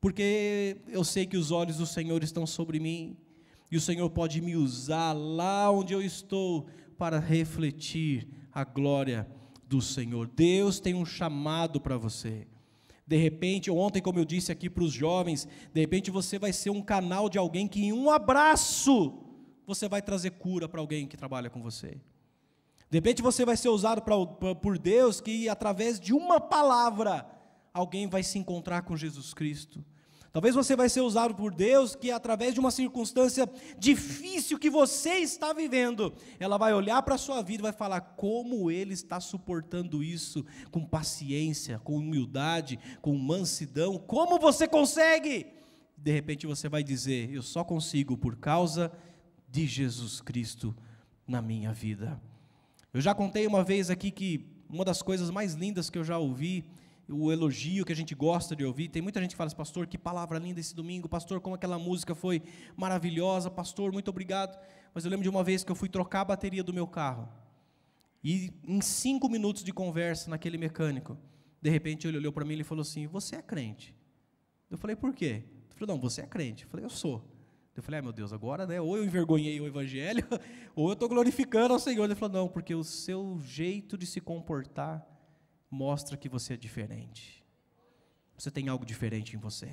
Porque 0.00 0.76
eu 0.88 1.02
sei 1.02 1.24
que 1.24 1.36
os 1.36 1.50
olhos 1.50 1.78
do 1.78 1.86
Senhor 1.86 2.22
estão 2.22 2.46
sobre 2.46 2.78
mim 2.78 3.16
e 3.70 3.76
o 3.76 3.80
Senhor 3.80 4.10
pode 4.10 4.38
me 4.42 4.54
usar 4.54 5.14
lá 5.14 5.70
onde 5.70 5.94
eu 5.94 6.02
estou 6.02 6.66
para 6.98 7.18
refletir 7.18 8.28
a 8.52 8.64
glória 8.64 9.26
do 9.68 9.80
Senhor. 9.80 10.26
Deus 10.26 10.80
tem 10.80 10.94
um 10.94 11.04
chamado 11.04 11.80
para 11.80 11.96
você. 11.96 12.46
De 13.06 13.16
repente, 13.16 13.70
ontem, 13.70 14.00
como 14.00 14.18
eu 14.18 14.24
disse 14.24 14.50
aqui 14.50 14.70
para 14.70 14.84
os 14.84 14.92
jovens, 14.92 15.46
de 15.72 15.80
repente 15.80 16.10
você 16.10 16.38
vai 16.38 16.52
ser 16.52 16.70
um 16.70 16.80
canal 16.80 17.28
de 17.28 17.36
alguém 17.36 17.68
que 17.68 17.84
em 17.84 17.92
um 17.92 18.10
abraço 18.10 19.20
você 19.66 19.88
vai 19.88 20.00
trazer 20.00 20.32
cura 20.32 20.68
para 20.68 20.80
alguém 20.80 21.06
que 21.06 21.16
trabalha 21.16 21.50
com 21.50 21.62
você. 21.62 21.98
De 22.90 22.98
repente 22.98 23.22
você 23.22 23.44
vai 23.44 23.56
ser 23.56 23.68
usado 23.68 24.02
pra, 24.02 24.24
pra, 24.24 24.54
por 24.54 24.78
Deus 24.78 25.20
que 25.20 25.48
através 25.48 25.98
de 25.98 26.12
uma 26.12 26.40
palavra 26.40 27.26
alguém 27.72 28.06
vai 28.06 28.22
se 28.22 28.38
encontrar 28.38 28.82
com 28.82 28.96
Jesus 28.96 29.34
Cristo. 29.34 29.84
Talvez 30.34 30.52
você 30.52 30.74
vai 30.74 30.88
ser 30.88 31.00
usado 31.00 31.32
por 31.32 31.54
Deus 31.54 31.94
que 31.94 32.10
através 32.10 32.54
de 32.54 32.58
uma 32.58 32.72
circunstância 32.72 33.48
difícil 33.78 34.58
que 34.58 34.68
você 34.68 35.18
está 35.18 35.52
vivendo, 35.52 36.12
ela 36.40 36.58
vai 36.58 36.74
olhar 36.74 37.00
para 37.02 37.14
a 37.14 37.18
sua 37.18 37.40
vida 37.40 37.60
e 37.60 37.70
vai 37.70 37.72
falar 37.72 38.00
como 38.00 38.68
ele 38.68 38.94
está 38.94 39.20
suportando 39.20 40.02
isso 40.02 40.44
com 40.72 40.84
paciência, 40.84 41.78
com 41.78 41.94
humildade, 41.94 42.80
com 43.00 43.16
mansidão. 43.16 43.96
Como 43.96 44.36
você 44.40 44.66
consegue? 44.66 45.46
De 45.96 46.10
repente 46.10 46.48
você 46.48 46.68
vai 46.68 46.82
dizer: 46.82 47.32
"Eu 47.32 47.40
só 47.40 47.62
consigo 47.62 48.18
por 48.18 48.34
causa 48.34 48.90
de 49.48 49.68
Jesus 49.68 50.20
Cristo 50.20 50.74
na 51.28 51.40
minha 51.40 51.72
vida". 51.72 52.20
Eu 52.92 53.00
já 53.00 53.14
contei 53.14 53.46
uma 53.46 53.62
vez 53.62 53.88
aqui 53.88 54.10
que 54.10 54.44
uma 54.68 54.84
das 54.84 55.00
coisas 55.00 55.30
mais 55.30 55.54
lindas 55.54 55.88
que 55.88 55.96
eu 55.96 56.02
já 56.02 56.18
ouvi 56.18 56.64
o 57.08 57.30
elogio 57.30 57.84
que 57.84 57.92
a 57.92 57.96
gente 57.96 58.14
gosta 58.14 58.56
de 58.56 58.64
ouvir. 58.64 58.88
Tem 58.88 59.02
muita 59.02 59.20
gente 59.20 59.30
que 59.30 59.36
fala 59.36 59.48
assim, 59.48 59.56
pastor, 59.56 59.86
que 59.86 59.98
palavra 59.98 60.38
linda 60.38 60.60
esse 60.60 60.74
domingo, 60.74 61.08
pastor, 61.08 61.40
como 61.40 61.54
aquela 61.54 61.78
música 61.78 62.14
foi 62.14 62.42
maravilhosa, 62.76 63.50
pastor, 63.50 63.92
muito 63.92 64.08
obrigado. 64.08 64.58
Mas 64.94 65.04
eu 65.04 65.10
lembro 65.10 65.22
de 65.22 65.28
uma 65.28 65.44
vez 65.44 65.64
que 65.64 65.70
eu 65.70 65.76
fui 65.76 65.88
trocar 65.88 66.22
a 66.22 66.24
bateria 66.24 66.62
do 66.62 66.72
meu 66.72 66.86
carro. 66.86 67.28
E 68.22 68.52
em 68.66 68.80
cinco 68.80 69.28
minutos 69.28 69.62
de 69.62 69.72
conversa 69.72 70.30
naquele 70.30 70.56
mecânico, 70.56 71.18
de 71.60 71.68
repente 71.68 72.06
ele 72.06 72.16
olhou 72.16 72.32
para 72.32 72.44
mim 72.44 72.58
e 72.58 72.64
falou 72.64 72.82
assim: 72.82 73.06
Você 73.06 73.36
é 73.36 73.42
crente? 73.42 73.94
Eu 74.70 74.78
falei: 74.78 74.96
Por 74.96 75.12
quê? 75.12 75.44
Ele 75.44 75.74
falou: 75.76 75.94
Não, 75.94 76.00
você 76.00 76.22
é 76.22 76.26
crente. 76.26 76.64
Eu 76.64 76.70
falei: 76.70 76.86
Eu 76.86 76.90
sou. 76.90 77.30
Eu 77.76 77.82
falei: 77.82 77.98
ah, 77.98 78.02
meu 78.02 78.12
Deus, 78.12 78.32
agora, 78.32 78.66
né? 78.66 78.80
Ou 78.80 78.96
eu 78.96 79.04
envergonhei 79.04 79.60
o 79.60 79.66
evangelho, 79.66 80.24
ou 80.76 80.88
eu 80.88 80.92
estou 80.92 81.08
glorificando 81.08 81.74
ao 81.74 81.80
Senhor. 81.80 82.04
Ele 82.04 82.14
falou: 82.14 82.42
Não, 82.42 82.48
porque 82.48 82.74
o 82.74 82.84
seu 82.84 83.38
jeito 83.40 83.98
de 83.98 84.06
se 84.06 84.20
comportar 84.20 85.04
mostra 85.74 86.16
que 86.16 86.28
você 86.28 86.54
é 86.54 86.56
diferente. 86.56 87.44
Você 88.38 88.50
tem 88.50 88.68
algo 88.68 88.86
diferente 88.86 89.34
em 89.34 89.38
você. 89.38 89.70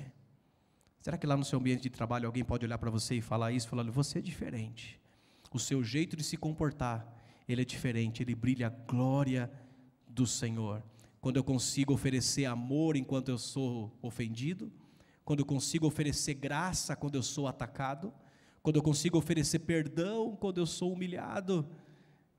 Será 1.00 1.16
que 1.16 1.26
lá 1.26 1.36
no 1.36 1.44
seu 1.44 1.58
ambiente 1.58 1.82
de 1.82 1.90
trabalho 1.90 2.26
alguém 2.26 2.44
pode 2.44 2.64
olhar 2.64 2.78
para 2.78 2.90
você 2.90 3.14
e 3.14 3.20
falar 3.20 3.52
isso, 3.52 3.68
falando: 3.68 3.92
você 3.92 4.18
é 4.18 4.22
diferente. 4.22 5.00
O 5.52 5.58
seu 5.58 5.82
jeito 5.82 6.16
de 6.16 6.24
se 6.24 6.36
comportar, 6.36 7.06
ele 7.48 7.62
é 7.62 7.64
diferente, 7.64 8.22
ele 8.22 8.34
brilha 8.34 8.66
a 8.66 8.70
glória 8.70 9.50
do 10.08 10.26
Senhor. 10.26 10.82
Quando 11.20 11.36
eu 11.36 11.44
consigo 11.44 11.92
oferecer 11.94 12.46
amor 12.46 12.96
enquanto 12.96 13.28
eu 13.28 13.38
sou 13.38 13.96
ofendido, 14.02 14.72
quando 15.24 15.40
eu 15.40 15.46
consigo 15.46 15.86
oferecer 15.86 16.34
graça 16.34 16.96
quando 16.96 17.14
eu 17.14 17.22
sou 17.22 17.46
atacado, 17.46 18.12
quando 18.62 18.76
eu 18.76 18.82
consigo 18.82 19.18
oferecer 19.18 19.60
perdão 19.60 20.34
quando 20.34 20.58
eu 20.58 20.66
sou 20.66 20.92
humilhado, 20.92 21.68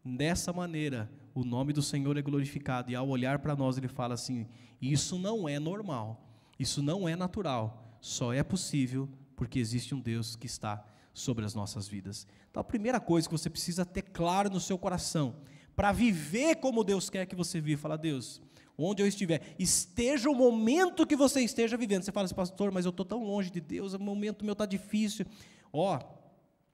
dessa 0.03 0.51
maneira 0.51 1.09
o 1.33 1.43
nome 1.43 1.73
do 1.73 1.81
Senhor 1.81 2.17
é 2.17 2.21
glorificado. 2.21 2.91
E 2.91 2.95
ao 2.95 3.07
olhar 3.07 3.39
para 3.39 3.55
nós, 3.55 3.77
ele 3.77 3.87
fala 3.87 4.13
assim: 4.13 4.47
isso 4.81 5.17
não 5.17 5.47
é 5.47 5.59
normal, 5.59 6.29
isso 6.59 6.81
não 6.81 7.07
é 7.07 7.15
natural, 7.15 7.97
só 7.99 8.33
é 8.33 8.43
possível 8.43 9.09
porque 9.35 9.59
existe 9.59 9.95
um 9.95 9.99
Deus 9.99 10.35
que 10.35 10.45
está 10.45 10.85
sobre 11.13 11.45
as 11.45 11.53
nossas 11.53 11.87
vidas. 11.87 12.27
Então, 12.49 12.61
a 12.61 12.63
primeira 12.63 12.99
coisa 12.99 13.27
que 13.27 13.31
você 13.31 13.49
precisa 13.49 13.85
ter 13.85 14.01
claro 14.01 14.49
no 14.49 14.59
seu 14.59 14.77
coração, 14.77 15.35
para 15.75 15.91
viver 15.91 16.55
como 16.57 16.83
Deus 16.83 17.09
quer 17.09 17.25
que 17.25 17.35
você 17.35 17.59
viva, 17.59 17.81
fala, 17.81 17.97
Deus, 17.97 18.41
onde 18.77 19.01
eu 19.01 19.07
estiver, 19.07 19.55
esteja 19.57 20.29
o 20.29 20.35
momento 20.35 21.05
que 21.05 21.15
você 21.15 21.41
esteja 21.41 21.77
vivendo. 21.77 22.03
Você 22.03 22.11
fala 22.11 22.25
assim, 22.25 22.35
pastor, 22.35 22.71
mas 22.71 22.85
eu 22.85 22.89
estou 22.89 23.05
tão 23.05 23.23
longe 23.23 23.49
de 23.49 23.59
Deus, 23.59 23.93
o 23.93 23.99
momento 23.99 24.45
meu 24.45 24.53
está 24.53 24.65
difícil. 24.65 25.25
Ó, 25.71 25.99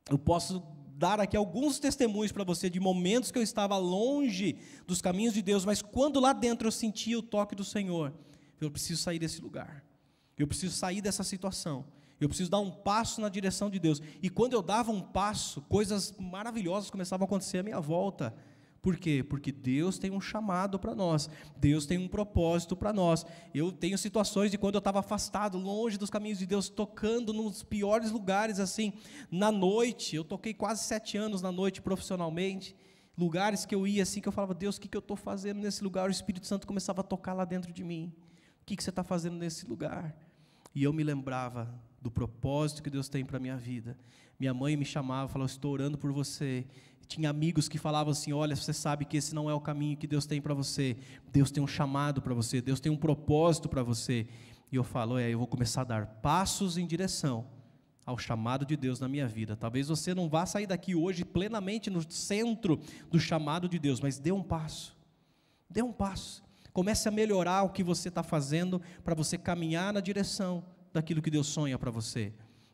eu 0.10 0.18
posso 0.18 0.64
dar 1.00 1.18
aqui 1.18 1.38
alguns 1.38 1.80
testemunhos 1.80 2.34
para 2.34 2.44
você 2.44 2.70
de 2.70 2.78
momentos 2.78 3.32
que 3.32 3.40
eu 3.40 3.42
estava 3.42 3.78
longe 3.78 4.58
dos 4.86 5.02
caminhos 5.02 5.34
de 5.34 5.42
Deus, 5.42 5.64
mas 5.64 5.82
quando 5.82 6.20
lá 6.20 6.34
dentro 6.34 6.68
eu 6.68 6.72
sentia 6.72 7.18
o 7.18 7.24
toque 7.24 7.56
do 7.56 7.64
Senhor, 7.64 8.14
eu 8.60 8.70
preciso 8.70 9.02
sair 9.02 9.18
desse 9.18 9.42
lugar. 9.42 9.86
Eu 10.38 10.46
preciso 10.46 10.76
sair 10.76 11.02
dessa 11.02 11.24
situação. 11.24 11.86
Eu 12.20 12.28
preciso 12.28 12.52
dar 12.52 12.60
um 12.60 12.70
passo 12.70 13.22
na 13.22 13.30
direção 13.30 13.70
de 13.70 13.80
Deus. 13.80 14.02
E 14.22 14.30
quando 14.30 14.54
eu 14.54 14.62
dava 14.62 14.92
um 14.92 15.02
passo, 15.02 15.62
coisas 15.62 16.14
maravilhosas 16.20 16.90
começavam 16.90 17.24
a 17.24 17.28
acontecer 17.28 17.60
à 17.60 17.64
minha 17.64 17.80
volta. 17.80 18.36
Por 18.82 18.98
quê? 18.98 19.24
Porque 19.24 19.52
Deus 19.52 19.98
tem 19.98 20.12
um 20.12 20.22
chamado 20.22 20.80
para 20.80 20.96
nós, 20.96 21.30
Deus 21.58 21.86
tem 21.86 21.98
um 21.98 22.08
propósito 22.08 22.76
para 22.76 22.94
nós. 22.94 23.26
Eu 23.54 23.72
tenho 23.72 23.98
situações 23.98 24.52
de 24.52 24.58
quando 24.58 24.76
eu 24.76 24.80
estava 24.80 25.00
afastado, 25.00 25.58
longe 25.58 25.98
dos 25.98 26.10
caminhos 26.10 26.40
de 26.40 26.46
Deus, 26.46 26.70
tocando 26.70 27.34
nos 27.34 27.62
piores 27.62 28.12
lugares, 28.12 28.60
assim, 28.60 28.94
na 29.30 29.52
noite. 29.52 30.16
Eu 30.16 30.24
toquei 30.24 30.54
quase 30.54 30.84
sete 30.84 31.18
anos 31.18 31.42
na 31.42 31.52
noite 31.52 31.82
profissionalmente. 31.82 32.76
Lugares 33.18 33.66
que 33.66 33.76
eu 33.76 33.86
ia 33.86 34.04
assim, 34.04 34.22
que 34.22 34.30
eu 34.30 34.32
falava, 34.32 34.54
Deus, 34.54 34.78
o 34.78 34.82
que, 34.82 34.88
que 34.88 34.96
eu 34.96 35.00
estou 35.00 35.18
fazendo 35.18 35.60
nesse 35.60 35.84
lugar? 35.84 36.08
O 36.08 36.12
Espírito 36.12 36.48
Santo 36.48 36.66
começava 36.66 37.02
a 37.02 37.04
tocar 37.04 37.34
lá 37.34 37.44
dentro 37.44 37.74
de 37.74 37.84
mim. 37.84 38.14
O 38.62 38.66
que, 38.66 38.78
que 38.78 38.84
você 38.84 38.92
está 38.92 39.04
fazendo 39.04 39.36
nesse 39.36 39.66
lugar? 39.66 40.16
E 40.74 40.84
eu 40.84 40.94
me 40.94 41.04
lembrava 41.04 41.70
do 42.02 42.10
propósito 42.10 42.82
que 42.82 42.90
Deus 42.90 43.10
tem 43.10 43.26
para 43.26 43.36
a 43.36 43.40
minha 43.40 43.58
vida. 43.58 43.98
Minha 44.40 44.54
mãe 44.54 44.78
me 44.78 44.86
chamava, 44.86 45.28
falava, 45.28 45.52
estou 45.52 45.74
orando 45.74 45.98
por 45.98 46.14
você 46.14 46.66
tinha 47.10 47.28
amigos 47.28 47.68
que 47.68 47.80
falavam 47.80 48.12
assim: 48.12 48.32
olha, 48.32 48.56
você 48.56 48.72
sabe 48.72 49.04
que 49.04 49.18
esse 49.18 49.34
não 49.34 49.50
é 49.50 49.54
o 49.54 49.60
caminho 49.60 49.98
que 49.98 50.06
Deus 50.06 50.28
tem 50.28 50.40
para 50.40 50.54
você. 50.54 50.96
Deus 51.34 51.50
tem 51.50 51.62
um 51.62 51.68
chamado 51.68 52.22
para 52.22 52.36
você, 52.36 52.62
Deus 52.62 52.80
tem 52.80 52.92
um 52.92 52.96
propósito 52.96 53.68
para 53.68 53.82
você. 53.82 54.28
E 54.72 54.76
eu 54.76 54.84
falo: 54.84 55.18
é, 55.18 55.34
eu 55.34 55.40
vou 55.40 55.48
começar 55.48 55.82
a 55.82 55.86
dar 55.86 56.06
passos 56.06 56.78
em 56.78 56.86
direção 56.86 57.48
ao 58.06 58.18
chamado 58.18 58.64
de 58.64 58.78
Deus 58.78 59.00
na 59.00 59.08
minha 59.08 59.28
vida. 59.28 59.56
Talvez 59.56 59.88
você 59.88 60.14
não 60.14 60.30
vá 60.30 60.46
sair 60.46 60.68
daqui 60.68 60.94
hoje 60.94 61.26
plenamente 61.26 61.90
no 61.90 62.10
centro 62.12 62.80
do 63.10 63.20
chamado 63.20 63.68
de 63.68 63.80
Deus, 63.80 64.00
mas 64.00 64.20
dê 64.20 64.32
um 64.32 64.44
passo. 64.44 64.96
Dê 65.68 65.82
um 65.82 65.92
passo. 65.92 66.44
Comece 66.72 67.08
a 67.08 67.12
melhorar 67.12 67.64
o 67.64 67.70
que 67.70 67.84
você 67.84 68.10
está 68.10 68.22
fazendo 68.22 68.80
para 69.04 69.16
você 69.16 69.36
caminhar 69.36 69.92
na 69.92 70.00
direção 70.00 70.64
daquilo 70.94 71.24
que 71.24 71.32
Deus 71.32 71.48
sonha 71.48 71.78
para 71.78 71.90
você. 71.90 72.34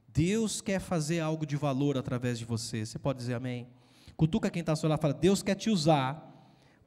Deus 0.09 0.59
quer 0.59 0.79
fazer 0.79 1.21
algo 1.21 1.45
de 1.45 1.55
valor 1.55 1.97
através 1.97 2.37
de 2.37 2.43
você. 2.43 2.85
Você 2.85 2.99
pode 2.99 3.19
dizer 3.19 3.33
amém? 3.33 3.67
Cutuca 4.15 4.49
quem 4.49 4.61
está 4.61 4.71
ao 4.71 4.75
seu 4.75 4.89
lado 4.89 4.99
e 4.99 5.01
fala: 5.01 5.13
Deus 5.13 5.43
quer 5.43 5.55
te 5.55 5.69
usar 5.69 6.31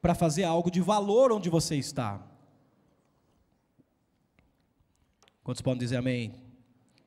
para 0.01 0.15
fazer 0.15 0.43
algo 0.43 0.71
de 0.71 0.81
valor 0.81 1.31
onde 1.31 1.49
você 1.49 1.75
está. 1.75 2.25
Quantos 5.43 5.61
podem 5.61 5.79
dizer 5.79 5.97
amém? 5.97 6.33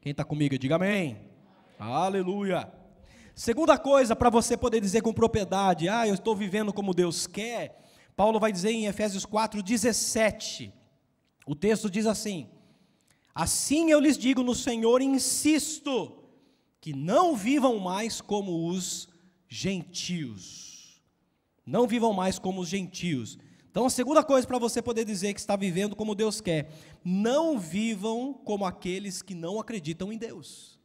Quem 0.01 0.11
está 0.11 0.25
comigo, 0.25 0.59
diga 0.59 0.77
amém. 0.77 1.31
Aleluia. 1.79 2.73
Segunda 3.35 3.79
coisa 3.79 4.15
para 4.15 4.31
você 4.31 4.57
poder 4.57 4.81
dizer 4.81 5.01
com 5.01 5.13
propriedade: 5.13 5.89
Ah, 5.89 6.07
eu 6.07 6.15
estou 6.15 6.37
vivendo 6.37 6.73
como 6.73 6.95
Deus 6.95 7.27
quer. 7.27 7.81
Paulo 8.15 8.39
vai 8.39 8.53
dizer 8.53 8.71
em 8.71 8.87
Efésios 8.87 9.25
4,17. 9.25 10.73
O 11.47 11.55
texto 11.55 11.91
diz 11.91 12.07
assim: 12.07 12.49
Assim 13.35 13.91
eu 13.91 13.99
lhes 13.99 14.19
digo 14.19 14.43
no 14.43 14.55
Senhor, 14.55 15.01
insisto, 15.01 16.23
que 16.81 16.93
não 16.93 17.35
vivam 17.35 17.79
mais 17.79 18.21
como 18.21 18.69
os 18.69 19.09
gentios. 19.53 21.03
Não 21.67 21.87
vivam 21.87 22.15
mais 22.15 22.39
como 22.39 22.63
os 22.63 22.69
gentios. 22.69 23.39
Então, 23.71 23.85
a 23.85 23.91
segunda 23.91 24.25
coisa 24.25 24.47
para 24.47 24.59
você 24.59 24.81
poder 24.81 25.05
dizer 25.05 25.35
que 25.35 25.41
está 25.41 25.57
vivendo 25.57 25.95
como 25.95 26.15
Deus 26.15 26.41
quer, 26.41 26.73
não 27.05 27.59
vivam 27.59 28.33
como 28.33 28.65
aqueles 28.65 29.21
que 29.21 29.35
não 29.35 29.61
acreditam 29.61 30.11
em 30.11 30.17
Deus. 30.17 30.81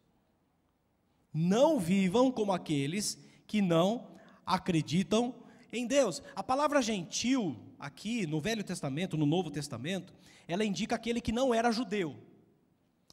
Não 1.34 1.80
vivam 1.80 2.30
como 2.30 2.52
aqueles 2.52 3.18
que 3.46 3.62
não 3.62 4.10
acreditam 4.46 5.34
em 5.72 5.88
Deus. 5.88 6.22
A 6.36 6.44
palavra 6.44 6.82
gentil, 6.82 7.56
aqui 7.80 8.28
no 8.28 8.42
Velho 8.42 8.66
Testamento, 8.66 9.16
no 9.16 9.26
Novo 9.26 9.50
Testamento, 9.50 10.14
ela 10.46 10.66
indica 10.66 10.96
aquele 10.96 11.22
que 11.22 11.32
não 11.32 11.54
era 11.54 11.72
judeu, 11.72 12.18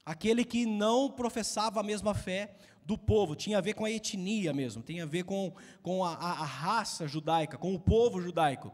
aquele 0.05 0.45
que 0.45 0.67
não 0.67 1.11
professava 1.11 1.79
a 1.79 1.85
mesma 1.85 2.13
fé 2.13 2.57
do 2.85 2.99
povo, 2.99 3.35
tinha 3.35 3.59
a 3.59 3.61
ver 3.61 3.75
com 3.75 3.85
a 3.85 3.91
etnia 3.91 4.53
mesmo, 4.53 4.83
tem 4.83 5.01
a 5.01 5.07
ver 5.07 5.25
com, 5.25 5.53
com 5.83 6.05
a, 6.05 6.13
a, 6.13 6.45
raça 6.45 7.09
judaica, 7.09 7.57
com 7.57 7.75
o 7.75 7.81
povo 7.81 8.21
judaico. 8.21 8.73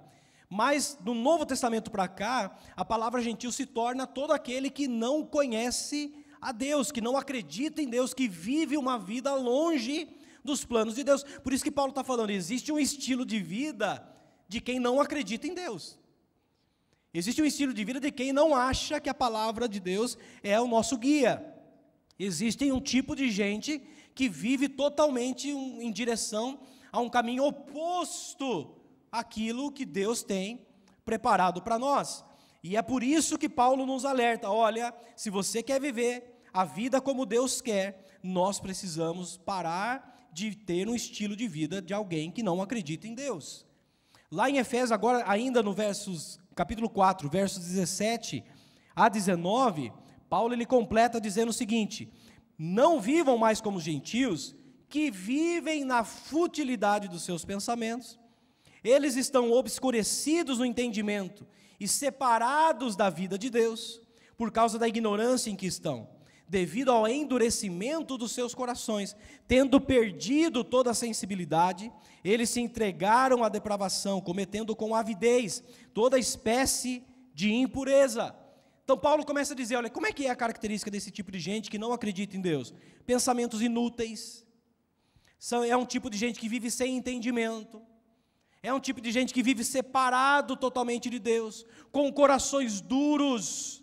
Mas 0.48 0.98
no 1.04 1.14
Novo 1.14 1.46
Testamento 1.46 1.90
para 1.90 2.08
cá, 2.08 2.58
a 2.74 2.84
palavra 2.84 3.22
gentil 3.22 3.52
se 3.52 3.64
torna 3.66 4.06
todo 4.06 4.32
aquele 4.32 4.68
que 4.68 4.88
não 4.88 5.24
conhece 5.24 6.12
a 6.40 6.50
Deus, 6.50 6.90
que 6.90 7.00
não 7.00 7.16
acredita 7.16 7.80
em 7.80 7.88
Deus, 7.88 8.12
que 8.12 8.26
vive 8.26 8.76
uma 8.76 8.98
vida 8.98 9.32
longe 9.34 10.08
dos 10.42 10.64
planos 10.64 10.96
de 10.96 11.04
Deus. 11.04 11.22
Por 11.22 11.52
isso 11.52 11.62
que 11.62 11.70
Paulo 11.70 11.90
está 11.90 12.02
falando, 12.02 12.30
existe 12.30 12.72
um 12.72 12.78
estilo 12.80 13.24
de 13.24 13.38
vida 13.38 14.04
de 14.48 14.60
quem 14.60 14.80
não 14.80 15.00
acredita 15.00 15.46
em 15.46 15.54
Deus. 15.54 15.96
Existe 17.14 17.40
um 17.40 17.44
estilo 17.44 17.72
de 17.72 17.84
vida 17.84 18.00
de 18.00 18.10
quem 18.10 18.32
não 18.32 18.54
acha 18.54 19.00
que 19.00 19.08
a 19.08 19.14
palavra 19.14 19.68
de 19.68 19.78
Deus 19.78 20.18
é 20.42 20.60
o 20.60 20.66
nosso 20.66 20.96
guia. 20.96 21.44
Existe 22.18 22.70
um 22.70 22.80
tipo 22.80 23.16
de 23.16 23.30
gente 23.30 23.82
que 24.14 24.28
vive 24.28 24.68
totalmente 24.68 25.48
em 25.48 25.90
direção 25.90 26.60
a 26.92 27.00
um 27.00 27.08
caminho 27.08 27.44
oposto 27.44 28.74
àquilo 29.10 29.72
que 29.72 29.84
Deus 29.84 30.22
tem 30.22 30.66
preparado 31.04 31.62
para 31.62 31.78
nós. 31.78 32.24
E 32.62 32.76
é 32.76 32.82
por 32.82 33.02
isso 33.02 33.38
que 33.38 33.48
Paulo 33.48 33.86
nos 33.86 34.04
alerta: 34.04 34.50
olha, 34.50 34.94
se 35.16 35.30
você 35.30 35.62
quer 35.62 35.80
viver 35.80 36.42
a 36.52 36.64
vida 36.64 37.00
como 37.00 37.26
Deus 37.26 37.60
quer, 37.60 38.04
nós 38.22 38.60
precisamos 38.60 39.38
parar 39.38 40.28
de 40.32 40.54
ter 40.54 40.88
um 40.88 40.94
estilo 40.94 41.34
de 41.34 41.48
vida 41.48 41.80
de 41.82 41.92
alguém 41.92 42.30
que 42.30 42.42
não 42.42 42.62
acredita 42.62 43.06
em 43.06 43.14
Deus. 43.14 43.66
Lá 44.30 44.48
em 44.48 44.58
Efésios, 44.58 44.92
agora 44.92 45.24
ainda 45.26 45.62
no 45.62 45.72
versos, 45.72 46.38
capítulo 46.54 46.88
4, 46.88 47.28
versos 47.28 47.64
17 47.64 48.44
a 48.94 49.08
19, 49.08 49.92
Paulo 50.28 50.54
ele 50.54 50.66
completa 50.66 51.20
dizendo 51.20 51.48
o 51.48 51.54
seguinte: 51.54 52.12
não 52.62 53.00
vivam 53.00 53.38
mais 53.38 53.58
como 53.58 53.78
os 53.78 53.84
gentios, 53.84 54.54
que 54.86 55.10
vivem 55.10 55.82
na 55.82 56.04
futilidade 56.04 57.08
dos 57.08 57.22
seus 57.22 57.42
pensamentos. 57.42 58.20
Eles 58.84 59.16
estão 59.16 59.50
obscurecidos 59.50 60.58
no 60.58 60.66
entendimento 60.66 61.46
e 61.80 61.88
separados 61.88 62.96
da 62.96 63.08
vida 63.08 63.38
de 63.38 63.48
Deus, 63.48 64.02
por 64.36 64.52
causa 64.52 64.78
da 64.78 64.86
ignorância 64.86 65.48
em 65.48 65.56
que 65.56 65.64
estão, 65.64 66.06
devido 66.46 66.90
ao 66.90 67.08
endurecimento 67.08 68.18
dos 68.18 68.32
seus 68.32 68.54
corações, 68.54 69.16
tendo 69.48 69.80
perdido 69.80 70.62
toda 70.62 70.90
a 70.90 70.94
sensibilidade, 70.94 71.90
eles 72.22 72.50
se 72.50 72.60
entregaram 72.60 73.42
à 73.42 73.48
depravação, 73.48 74.20
cometendo 74.20 74.76
com 74.76 74.94
avidez 74.94 75.64
toda 75.94 76.18
espécie 76.18 77.02
de 77.32 77.54
impureza. 77.54 78.34
Então 78.90 78.98
Paulo 78.98 79.24
começa 79.24 79.52
a 79.52 79.56
dizer, 79.56 79.76
olha, 79.76 79.88
como 79.88 80.08
é 80.08 80.12
que 80.12 80.26
é 80.26 80.30
a 80.30 80.34
característica 80.34 80.90
desse 80.90 81.12
tipo 81.12 81.30
de 81.30 81.38
gente 81.38 81.70
que 81.70 81.78
não 81.78 81.92
acredita 81.92 82.36
em 82.36 82.40
Deus? 82.40 82.74
Pensamentos 83.06 83.62
inúteis. 83.62 84.44
São, 85.38 85.62
é 85.62 85.76
um 85.76 85.86
tipo 85.86 86.10
de 86.10 86.18
gente 86.18 86.40
que 86.40 86.48
vive 86.48 86.72
sem 86.72 86.96
entendimento. 86.96 87.80
É 88.60 88.74
um 88.74 88.80
tipo 88.80 89.00
de 89.00 89.12
gente 89.12 89.32
que 89.32 89.44
vive 89.44 89.62
separado 89.62 90.56
totalmente 90.56 91.08
de 91.08 91.20
Deus, 91.20 91.64
com 91.92 92.12
corações 92.12 92.80
duros. 92.80 93.80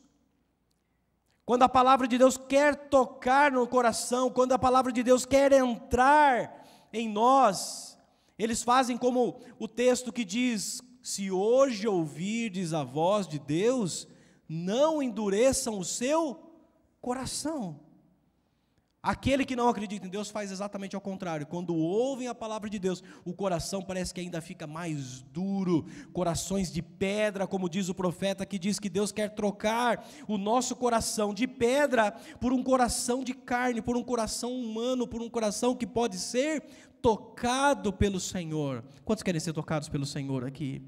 Quando 1.45 1.63
a 1.63 1.69
palavra 1.69 2.05
de 2.05 2.17
Deus 2.17 2.35
quer 2.35 2.75
tocar 2.75 3.49
no 3.49 3.65
coração, 3.65 4.29
quando 4.29 4.51
a 4.51 4.59
palavra 4.59 4.91
de 4.91 5.03
Deus 5.03 5.25
quer 5.25 5.53
entrar 5.53 6.67
em 6.91 7.07
nós, 7.07 7.97
eles 8.37 8.61
fazem 8.61 8.97
como 8.97 9.39
o 9.57 9.69
texto 9.69 10.11
que 10.11 10.25
diz: 10.25 10.81
Se 11.01 11.31
hoje 11.31 11.87
ouvirdes 11.87 12.73
a 12.73 12.83
voz 12.83 13.25
de 13.25 13.39
Deus, 13.39 14.05
não 14.47 15.01
endureçam 15.01 15.77
o 15.79 15.85
seu 15.85 16.39
coração. 17.01 17.79
Aquele 19.01 19.45
que 19.45 19.55
não 19.55 19.69
acredita 19.69 20.05
em 20.05 20.09
Deus 20.09 20.29
faz 20.29 20.51
exatamente 20.51 20.93
ao 20.93 21.01
contrário. 21.01 21.45
Quando 21.45 21.73
ouvem 21.73 22.27
a 22.27 22.35
palavra 22.35 22.69
de 22.69 22.77
Deus, 22.77 23.01
o 23.23 23.31
coração 23.31 23.81
parece 23.81 24.13
que 24.13 24.19
ainda 24.19 24.41
fica 24.41 24.67
mais 24.67 25.21
duro, 25.31 25.85
corações 26.11 26.69
de 26.69 26.81
pedra, 26.81 27.47
como 27.47 27.69
diz 27.69 27.87
o 27.87 27.95
profeta 27.95 28.45
que 28.45 28.59
diz 28.59 28.79
que 28.79 28.89
Deus 28.89 29.13
quer 29.13 29.29
trocar 29.33 30.05
o 30.27 30.37
nosso 30.37 30.75
coração 30.75 31.33
de 31.33 31.47
pedra 31.47 32.11
por 32.41 32.51
um 32.51 32.61
coração 32.61 33.23
de 33.23 33.33
carne, 33.33 33.81
por 33.81 33.95
um 33.95 34.03
coração 34.03 34.51
humano, 34.51 35.07
por 35.07 35.21
um 35.21 35.29
coração 35.29 35.73
que 35.73 35.87
pode 35.87 36.17
ser 36.17 36.61
tocado 37.01 37.93
pelo 37.93 38.19
Senhor. 38.19 38.83
Quantos 39.05 39.23
querem 39.23 39.39
ser 39.39 39.53
tocados 39.53 39.87
pelo 39.87 40.05
Senhor 40.05 40.43
aqui? 40.43 40.81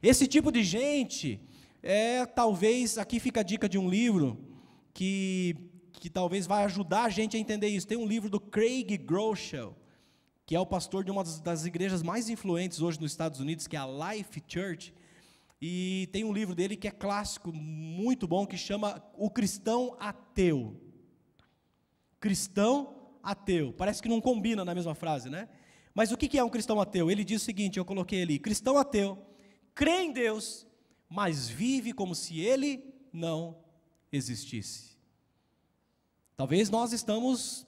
Esse 0.00 0.28
tipo 0.28 0.52
de 0.52 0.62
gente 0.62 1.40
é 1.82 2.26
talvez, 2.26 2.98
aqui 2.98 3.18
fica 3.18 3.40
a 3.40 3.42
dica 3.42 3.68
de 3.68 3.78
um 3.78 3.88
livro 3.88 4.38
que, 4.92 5.56
que 5.92 6.10
talvez 6.10 6.46
vai 6.46 6.64
ajudar 6.64 7.04
a 7.04 7.08
gente 7.08 7.36
a 7.36 7.40
entender 7.40 7.68
isso. 7.68 7.86
Tem 7.86 7.98
um 7.98 8.06
livro 8.06 8.28
do 8.28 8.40
Craig 8.40 8.96
Groeschel, 8.98 9.76
que 10.44 10.54
é 10.54 10.60
o 10.60 10.66
pastor 10.66 11.04
de 11.04 11.10
uma 11.10 11.24
das, 11.24 11.64
igrejas 11.64 12.02
mais 12.02 12.28
influentes 12.28 12.80
hoje 12.80 13.00
nos 13.00 13.12
Estados 13.12 13.40
Unidos, 13.40 13.66
que 13.66 13.76
é 13.76 13.78
a 13.78 14.12
Life 14.12 14.42
Church. 14.46 14.92
E 15.60 16.08
tem 16.12 16.24
um 16.24 16.32
livro 16.32 16.54
dele 16.54 16.76
que 16.76 16.88
é 16.88 16.90
clássico, 16.90 17.52
muito 17.52 18.26
bom, 18.26 18.46
que 18.46 18.56
chama 18.56 19.02
O 19.14 19.30
Cristão 19.30 19.96
Ateu. 20.00 20.80
Cristão 22.18 22.96
ateu. 23.22 23.72
Parece 23.72 24.02
que 24.02 24.08
não 24.08 24.20
combina 24.20 24.64
na 24.64 24.74
mesma 24.74 24.94
frase, 24.94 25.30
né? 25.30 25.48
Mas 25.94 26.12
o 26.12 26.16
que 26.16 26.38
é 26.38 26.44
um 26.44 26.48
cristão 26.48 26.80
ateu? 26.80 27.10
Ele 27.10 27.24
diz 27.24 27.42
o 27.42 27.44
seguinte: 27.44 27.78
eu 27.78 27.84
coloquei 27.84 28.22
ali: 28.22 28.38
cristão 28.38 28.76
ateu 28.76 29.30
crê 29.80 30.02
em 30.02 30.12
Deus, 30.12 30.66
mas 31.10 31.48
vive 31.48 31.92
como 31.92 32.14
se 32.14 32.40
ele 32.40 32.84
não 33.12 33.58
existisse. 34.12 34.96
Talvez 36.36 36.70
nós 36.70 36.92
estamos 36.92 37.66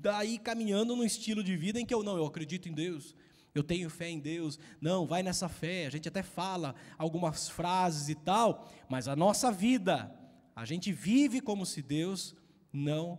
daí 0.00 0.38
caminhando 0.38 0.94
num 0.94 1.02
estilo 1.02 1.42
de 1.42 1.56
vida 1.56 1.80
em 1.80 1.86
que 1.86 1.94
eu 1.94 2.02
não, 2.02 2.18
eu 2.18 2.26
acredito 2.26 2.68
em 2.68 2.74
Deus, 2.74 3.14
eu 3.54 3.62
tenho 3.62 3.88
fé 3.88 4.10
em 4.10 4.20
Deus. 4.20 4.58
Não, 4.80 5.06
vai 5.06 5.22
nessa 5.22 5.48
fé. 5.48 5.86
A 5.86 5.90
gente 5.90 6.08
até 6.08 6.22
fala 6.22 6.74
algumas 6.98 7.48
frases 7.48 8.08
e 8.10 8.14
tal, 8.14 8.68
mas 8.88 9.08
a 9.08 9.16
nossa 9.16 9.50
vida, 9.50 10.14
a 10.54 10.64
gente 10.64 10.92
vive 10.92 11.40
como 11.40 11.64
se 11.64 11.80
Deus 11.80 12.34
não 12.72 13.18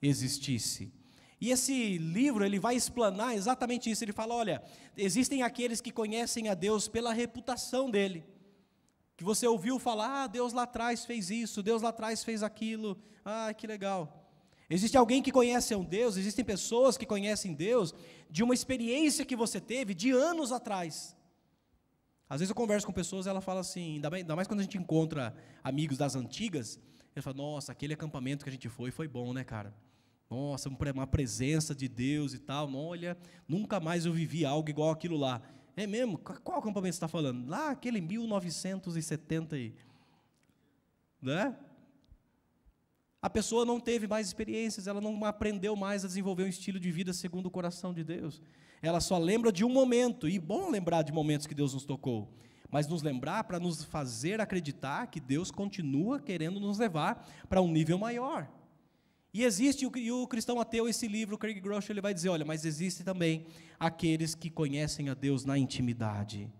existisse. 0.00 0.92
E 1.40 1.50
esse 1.50 1.98
livro, 1.98 2.44
ele 2.44 2.60
vai 2.60 2.76
explanar 2.76 3.34
exatamente 3.34 3.90
isso. 3.90 4.04
Ele 4.04 4.12
fala, 4.12 4.34
olha, 4.34 4.62
existem 4.96 5.42
aqueles 5.42 5.80
que 5.80 5.90
conhecem 5.90 6.48
a 6.48 6.54
Deus 6.54 6.86
pela 6.86 7.12
reputação 7.12 7.90
dele 7.90 8.24
que 9.18 9.24
você 9.24 9.48
ouviu 9.48 9.80
falar, 9.80 10.22
ah, 10.22 10.26
Deus 10.28 10.52
lá 10.52 10.62
atrás 10.62 11.04
fez 11.04 11.28
isso, 11.28 11.60
Deus 11.60 11.82
lá 11.82 11.88
atrás 11.88 12.22
fez 12.22 12.40
aquilo, 12.40 12.96
ah, 13.24 13.52
que 13.52 13.66
legal. 13.66 14.32
Existe 14.70 14.96
alguém 14.96 15.20
que 15.20 15.32
conhece 15.32 15.74
um 15.74 15.84
Deus, 15.84 16.16
existem 16.16 16.44
pessoas 16.44 16.96
que 16.96 17.04
conhecem 17.04 17.52
Deus 17.52 17.92
de 18.30 18.44
uma 18.44 18.54
experiência 18.54 19.24
que 19.24 19.34
você 19.34 19.60
teve 19.60 19.92
de 19.92 20.12
anos 20.12 20.52
atrás. 20.52 21.16
Às 22.30 22.38
vezes 22.38 22.50
eu 22.50 22.54
converso 22.54 22.86
com 22.86 22.92
pessoas 22.92 23.26
ela 23.26 23.40
fala 23.40 23.58
assim, 23.58 24.00
ainda 24.12 24.36
mais, 24.36 24.46
quando 24.46 24.60
a 24.60 24.62
gente 24.62 24.78
encontra 24.78 25.34
amigos 25.64 25.98
das 25.98 26.14
antigas, 26.14 26.78
ele 27.16 27.20
fala, 27.20 27.38
nossa, 27.38 27.72
aquele 27.72 27.94
acampamento 27.94 28.44
que 28.44 28.50
a 28.50 28.52
gente 28.52 28.68
foi, 28.68 28.92
foi 28.92 29.08
bom, 29.08 29.32
né, 29.32 29.42
cara? 29.42 29.74
Nossa, 30.30 30.68
uma 30.68 31.06
presença 31.08 31.74
de 31.74 31.88
Deus 31.88 32.34
e 32.34 32.38
tal. 32.38 32.72
Olha, 32.72 33.18
nunca 33.48 33.80
mais 33.80 34.06
eu 34.06 34.12
vivi 34.12 34.44
algo 34.44 34.70
igual 34.70 34.90
aquilo 34.90 35.16
lá. 35.16 35.42
É 35.78 35.86
mesmo? 35.86 36.18
Qual 36.18 36.58
acampamento 36.58 36.94
você 36.94 36.96
está 36.96 37.06
falando? 37.06 37.48
Lá, 37.48 37.70
aquele 37.70 38.00
1970. 38.00 39.56
Né? 41.22 41.56
A 43.22 43.30
pessoa 43.30 43.64
não 43.64 43.78
teve 43.78 44.08
mais 44.08 44.26
experiências, 44.26 44.88
ela 44.88 45.00
não 45.00 45.24
aprendeu 45.24 45.76
mais 45.76 46.04
a 46.04 46.08
desenvolver 46.08 46.42
um 46.42 46.48
estilo 46.48 46.80
de 46.80 46.90
vida 46.90 47.12
segundo 47.12 47.46
o 47.46 47.50
coração 47.50 47.94
de 47.94 48.02
Deus. 48.02 48.42
Ela 48.82 48.98
só 48.98 49.18
lembra 49.18 49.52
de 49.52 49.64
um 49.64 49.68
momento, 49.68 50.28
e 50.28 50.36
bom 50.40 50.68
lembrar 50.68 51.02
de 51.02 51.12
momentos 51.12 51.46
que 51.46 51.54
Deus 51.54 51.74
nos 51.74 51.84
tocou, 51.84 52.28
mas 52.68 52.88
nos 52.88 53.00
lembrar 53.00 53.44
para 53.44 53.60
nos 53.60 53.84
fazer 53.84 54.40
acreditar 54.40 55.06
que 55.06 55.20
Deus 55.20 55.52
continua 55.52 56.18
querendo 56.18 56.58
nos 56.58 56.78
levar 56.78 57.24
para 57.48 57.62
um 57.62 57.70
nível 57.70 57.98
maior. 57.98 58.50
E 59.38 59.44
existe, 59.44 59.88
e 59.94 60.10
o 60.10 60.26
cristão 60.26 60.60
ateu, 60.60 60.88
esse 60.88 61.06
livro, 61.06 61.38
Craig 61.38 61.60
Groeschel, 61.60 61.92
ele 61.92 62.00
vai 62.00 62.12
dizer, 62.12 62.28
olha, 62.28 62.44
mas 62.44 62.64
existe 62.64 63.04
também 63.04 63.46
aqueles 63.78 64.34
que 64.34 64.50
conhecem 64.50 65.10
a 65.10 65.14
Deus 65.14 65.44
na 65.44 65.56
intimidade, 65.56 66.50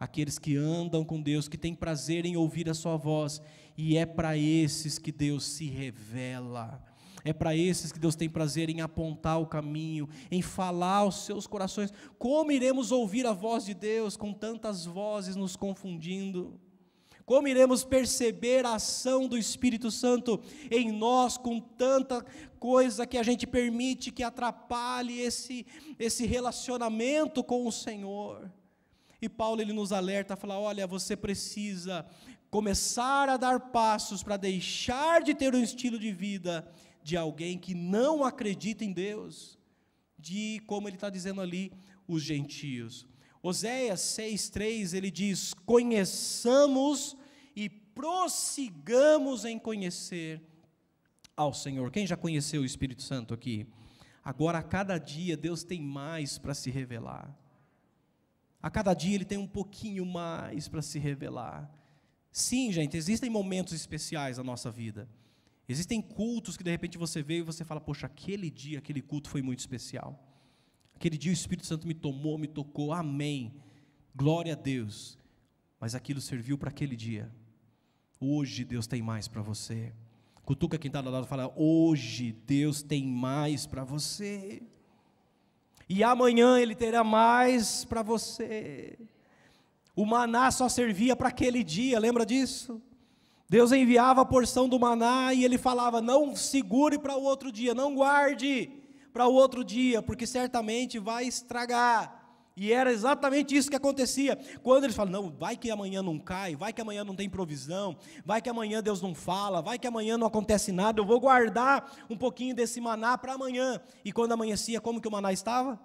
aqueles 0.00 0.36
que 0.36 0.56
andam 0.56 1.04
com 1.04 1.22
Deus, 1.22 1.46
que 1.46 1.56
têm 1.56 1.76
prazer 1.76 2.26
em 2.26 2.36
ouvir 2.36 2.68
a 2.68 2.74
sua 2.74 2.96
voz, 2.96 3.40
e 3.78 3.96
é 3.96 4.04
para 4.04 4.36
esses 4.36 4.98
que 4.98 5.12
Deus 5.12 5.44
se 5.44 5.66
revela. 5.66 6.82
É 7.22 7.32
para 7.32 7.54
esses 7.54 7.92
que 7.92 8.00
Deus 8.00 8.16
tem 8.16 8.28
prazer 8.28 8.68
em 8.68 8.80
apontar 8.80 9.40
o 9.40 9.46
caminho, 9.46 10.08
em 10.28 10.42
falar 10.42 10.96
aos 10.96 11.24
seus 11.24 11.46
corações. 11.46 11.92
Como 12.18 12.50
iremos 12.50 12.90
ouvir 12.90 13.26
a 13.26 13.32
voz 13.32 13.64
de 13.64 13.74
Deus 13.74 14.16
com 14.16 14.32
tantas 14.32 14.84
vozes 14.84 15.36
nos 15.36 15.54
confundindo? 15.54 16.60
Como 17.26 17.48
iremos 17.48 17.84
perceber 17.84 18.66
a 18.66 18.74
ação 18.74 19.26
do 19.26 19.38
Espírito 19.38 19.90
Santo 19.90 20.42
em 20.70 20.92
nós 20.92 21.38
com 21.38 21.58
tanta 21.58 22.22
coisa 22.58 23.06
que 23.06 23.16
a 23.16 23.22
gente 23.22 23.46
permite 23.46 24.10
que 24.10 24.22
atrapalhe 24.22 25.20
esse, 25.20 25.66
esse 25.98 26.26
relacionamento 26.26 27.42
com 27.42 27.66
o 27.66 27.72
Senhor? 27.72 28.50
E 29.22 29.28
Paulo 29.28 29.62
ele 29.62 29.72
nos 29.72 29.90
alerta, 29.90 30.36
fala: 30.36 30.58
olha, 30.58 30.86
você 30.86 31.16
precisa 31.16 32.04
começar 32.50 33.28
a 33.30 33.38
dar 33.38 33.58
passos 33.58 34.22
para 34.22 34.36
deixar 34.36 35.22
de 35.22 35.34
ter 35.34 35.54
um 35.54 35.62
estilo 35.62 35.98
de 35.98 36.12
vida 36.12 36.70
de 37.02 37.16
alguém 37.16 37.58
que 37.58 37.74
não 37.74 38.22
acredita 38.22 38.84
em 38.84 38.92
Deus, 38.92 39.58
de 40.18 40.60
como 40.66 40.88
ele 40.88 40.96
está 40.96 41.08
dizendo 41.08 41.40
ali, 41.40 41.72
os 42.06 42.22
gentios. 42.22 43.06
Oséias 43.46 44.00
6,3 44.00 44.94
ele 44.94 45.10
diz: 45.10 45.52
Conheçamos 45.66 47.14
e 47.54 47.68
prossigamos 47.68 49.44
em 49.44 49.58
conhecer 49.58 50.40
ao 51.36 51.52
Senhor. 51.52 51.90
Quem 51.90 52.06
já 52.06 52.16
conheceu 52.16 52.62
o 52.62 52.64
Espírito 52.64 53.02
Santo 53.02 53.34
aqui? 53.34 53.66
Agora, 54.24 54.60
a 54.60 54.62
cada 54.62 54.96
dia, 54.96 55.36
Deus 55.36 55.62
tem 55.62 55.78
mais 55.82 56.38
para 56.38 56.54
se 56.54 56.70
revelar. 56.70 57.38
A 58.62 58.70
cada 58.70 58.94
dia, 58.94 59.14
Ele 59.14 59.26
tem 59.26 59.36
um 59.36 59.46
pouquinho 59.46 60.06
mais 60.06 60.66
para 60.66 60.80
se 60.80 60.98
revelar. 60.98 61.70
Sim, 62.32 62.72
gente, 62.72 62.96
existem 62.96 63.28
momentos 63.28 63.74
especiais 63.74 64.38
na 64.38 64.42
nossa 64.42 64.70
vida. 64.70 65.06
Existem 65.68 66.00
cultos 66.00 66.56
que 66.56 66.64
de 66.64 66.70
repente 66.70 66.96
você 66.96 67.22
vê 67.22 67.40
e 67.40 67.42
você 67.42 67.62
fala: 67.62 67.78
Poxa, 67.78 68.06
aquele 68.06 68.48
dia, 68.48 68.78
aquele 68.78 69.02
culto 69.02 69.28
foi 69.28 69.42
muito 69.42 69.58
especial. 69.58 70.23
Aquele 70.96 71.18
dia 71.18 71.30
o 71.30 71.34
Espírito 71.34 71.66
Santo 71.66 71.86
me 71.86 71.94
tomou, 71.94 72.38
me 72.38 72.46
tocou, 72.46 72.92
amém. 72.92 73.52
Glória 74.14 74.52
a 74.52 74.56
Deus. 74.56 75.18
Mas 75.80 75.94
aquilo 75.94 76.20
serviu 76.20 76.56
para 76.56 76.70
aquele 76.70 76.96
dia. 76.96 77.30
Hoje 78.20 78.64
Deus 78.64 78.86
tem 78.86 79.02
mais 79.02 79.28
para 79.28 79.42
você. 79.42 79.92
Cutuca 80.44 80.78
quem 80.78 80.88
está 80.88 81.00
do 81.00 81.10
lado 81.10 81.26
e 81.26 81.28
fala: 81.28 81.52
Hoje 81.56 82.32
Deus 82.46 82.82
tem 82.82 83.04
mais 83.04 83.66
para 83.66 83.84
você. 83.84 84.62
E 85.88 86.02
amanhã 86.02 86.58
Ele 86.58 86.74
terá 86.74 87.04
mais 87.04 87.84
para 87.84 88.02
você. 88.02 88.98
O 89.94 90.06
maná 90.06 90.50
só 90.50 90.68
servia 90.68 91.14
para 91.14 91.28
aquele 91.28 91.62
dia, 91.62 91.98
lembra 91.98 92.24
disso? 92.24 92.80
Deus 93.48 93.70
enviava 93.72 94.22
a 94.22 94.24
porção 94.24 94.68
do 94.68 94.78
maná 94.78 95.34
e 95.34 95.44
Ele 95.44 95.58
falava: 95.58 96.00
Não 96.00 96.34
segure 96.34 96.98
para 96.98 97.16
o 97.16 97.22
outro 97.22 97.52
dia, 97.52 97.74
não 97.74 97.94
guarde 97.94 98.83
para 99.14 99.28
o 99.28 99.32
outro 99.32 99.62
dia, 99.62 100.02
porque 100.02 100.26
certamente 100.26 100.98
vai 100.98 101.24
estragar. 101.24 102.22
E 102.56 102.72
era 102.72 102.92
exatamente 102.92 103.56
isso 103.56 103.70
que 103.70 103.76
acontecia. 103.76 104.36
Quando 104.60 104.84
eles 104.84 104.96
falam, 104.96 105.12
não, 105.12 105.30
vai 105.30 105.56
que 105.56 105.70
amanhã 105.70 106.02
não 106.02 106.18
cai, 106.18 106.56
vai 106.56 106.72
que 106.72 106.80
amanhã 106.80 107.04
não 107.04 107.14
tem 107.14 107.30
provisão, 107.30 107.96
vai 108.24 108.42
que 108.42 108.48
amanhã 108.48 108.82
Deus 108.82 109.00
não 109.00 109.14
fala, 109.14 109.62
vai 109.62 109.78
que 109.78 109.86
amanhã 109.86 110.18
não 110.18 110.26
acontece 110.26 110.72
nada, 110.72 111.00
eu 111.00 111.04
vou 111.04 111.20
guardar 111.20 111.92
um 112.10 112.16
pouquinho 112.16 112.56
desse 112.56 112.80
maná 112.80 113.16
para 113.16 113.34
amanhã. 113.34 113.80
E 114.04 114.12
quando 114.12 114.32
amanhecia, 114.32 114.80
como 114.80 115.00
que 115.00 115.06
o 115.06 115.12
maná 115.12 115.32
estava? 115.32 115.80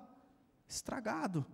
Estragado. 0.68 1.46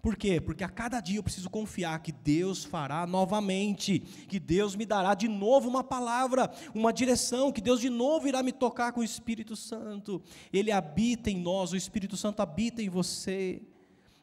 Por 0.00 0.16
quê? 0.16 0.40
Porque 0.40 0.62
a 0.62 0.68
cada 0.68 1.00
dia 1.00 1.18
eu 1.18 1.22
preciso 1.22 1.50
confiar 1.50 2.00
que 2.00 2.12
Deus 2.12 2.64
fará 2.64 3.04
novamente, 3.04 3.98
que 4.28 4.38
Deus 4.38 4.76
me 4.76 4.86
dará 4.86 5.12
de 5.12 5.26
novo 5.26 5.68
uma 5.68 5.82
palavra, 5.82 6.50
uma 6.72 6.92
direção, 6.92 7.50
que 7.50 7.60
Deus 7.60 7.80
de 7.80 7.90
novo 7.90 8.28
irá 8.28 8.40
me 8.42 8.52
tocar 8.52 8.92
com 8.92 9.00
o 9.00 9.04
Espírito 9.04 9.56
Santo. 9.56 10.22
Ele 10.52 10.70
habita 10.70 11.30
em 11.30 11.40
nós, 11.40 11.72
o 11.72 11.76
Espírito 11.76 12.16
Santo 12.16 12.40
habita 12.40 12.80
em 12.80 12.88
você. 12.88 13.60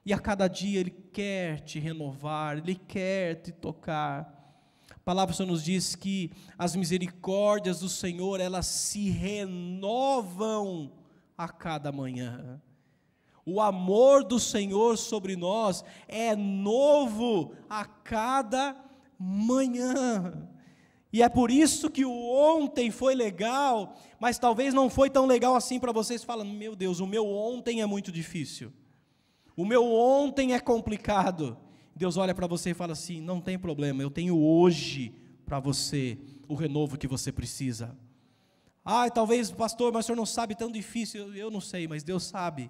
E 0.05 0.13
a 0.13 0.19
cada 0.19 0.47
dia 0.47 0.79
Ele 0.79 0.91
quer 1.11 1.59
te 1.59 1.77
renovar, 1.77 2.57
Ele 2.57 2.75
quer 2.75 3.35
te 3.41 3.51
tocar. 3.51 4.33
A 4.89 4.99
palavra 4.99 5.35
só 5.35 5.45
nos 5.45 5.63
diz 5.63 5.93
que 5.93 6.31
as 6.57 6.73
misericórdias 6.75 7.81
do 7.81 7.89
Senhor, 7.89 8.39
elas 8.39 8.65
se 8.65 9.09
renovam 9.09 10.91
a 11.37 11.49
cada 11.49 11.91
manhã. 11.91 12.61
O 13.45 13.61
amor 13.61 14.23
do 14.23 14.39
Senhor 14.39 14.97
sobre 14.97 15.35
nós 15.35 15.83
é 16.07 16.35
novo 16.35 17.53
a 17.69 17.85
cada 17.85 18.75
manhã. 19.19 20.49
E 21.13 21.21
é 21.21 21.29
por 21.29 21.49
isso 21.49 21.89
que 21.89 22.03
o 22.03 22.11
ontem 22.11 22.91
foi 22.91 23.15
legal, 23.15 23.95
mas 24.19 24.37
talvez 24.37 24.73
não 24.73 24.89
foi 24.89 25.09
tão 25.09 25.25
legal 25.25 25.55
assim 25.55 25.79
para 25.79 25.91
vocês. 25.91 26.23
Falam, 26.23 26.45
meu 26.45 26.75
Deus, 26.75 26.99
o 26.99 27.07
meu 27.07 27.25
ontem 27.25 27.81
é 27.81 27.85
muito 27.85 28.11
difícil. 28.11 28.73
O 29.55 29.63
meu 29.63 29.85
ontem 29.93 30.53
é 30.53 30.59
complicado. 30.59 31.57
Deus 31.95 32.17
olha 32.17 32.35
para 32.35 32.47
você 32.47 32.71
e 32.71 32.73
fala 32.73 32.91
assim: 32.91 33.21
não 33.21 33.39
tem 33.39 33.57
problema, 33.57 34.01
eu 34.01 34.09
tenho 34.09 34.37
hoje 34.37 35.15
para 35.45 35.59
você 35.59 36.17
o 36.47 36.55
renovo 36.55 36.97
que 36.97 37.07
você 37.07 37.31
precisa. 37.31 37.95
Ah, 38.83 39.09
talvez, 39.09 39.49
pastor, 39.51 39.93
mas 39.93 40.03
o 40.03 40.07
senhor 40.07 40.17
não 40.17 40.25
sabe 40.25 40.55
tão 40.55 40.69
difícil. 40.69 41.33
Eu 41.33 41.49
não 41.49 41.61
sei, 41.61 41.87
mas 41.87 42.03
Deus 42.03 42.23
sabe. 42.23 42.69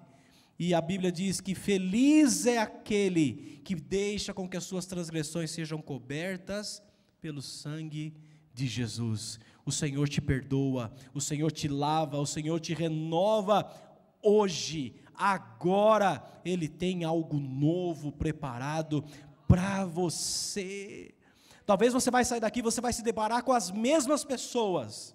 E 0.58 0.72
a 0.72 0.80
Bíblia 0.80 1.12
diz 1.12 1.40
que 1.40 1.54
feliz 1.54 2.46
é 2.46 2.58
aquele 2.58 3.60
que 3.64 3.74
deixa 3.74 4.32
com 4.32 4.48
que 4.48 4.56
as 4.56 4.64
suas 4.64 4.86
transgressões 4.86 5.50
sejam 5.50 5.82
cobertas 5.82 6.82
pelo 7.20 7.42
sangue 7.42 8.14
de 8.54 8.66
Jesus. 8.66 9.38
O 9.66 9.72
Senhor 9.72 10.08
te 10.08 10.20
perdoa, 10.20 10.92
o 11.12 11.20
Senhor 11.20 11.52
te 11.52 11.68
lava, 11.68 12.18
o 12.18 12.26
Senhor 12.26 12.58
te 12.58 12.72
renova 12.72 13.70
hoje, 14.22 14.94
agora 15.14 16.24
Ele 16.44 16.68
tem 16.68 17.04
algo 17.04 17.38
novo 17.38 18.10
preparado 18.10 19.04
para 19.46 19.84
você. 19.84 21.14
Talvez 21.66 21.92
você 21.92 22.10
vai 22.10 22.24
sair 22.24 22.40
daqui, 22.40 22.62
você 22.62 22.80
vai 22.80 22.92
se 22.92 23.02
deparar 23.02 23.42
com 23.42 23.52
as 23.52 23.70
mesmas 23.70 24.24
pessoas. 24.24 25.14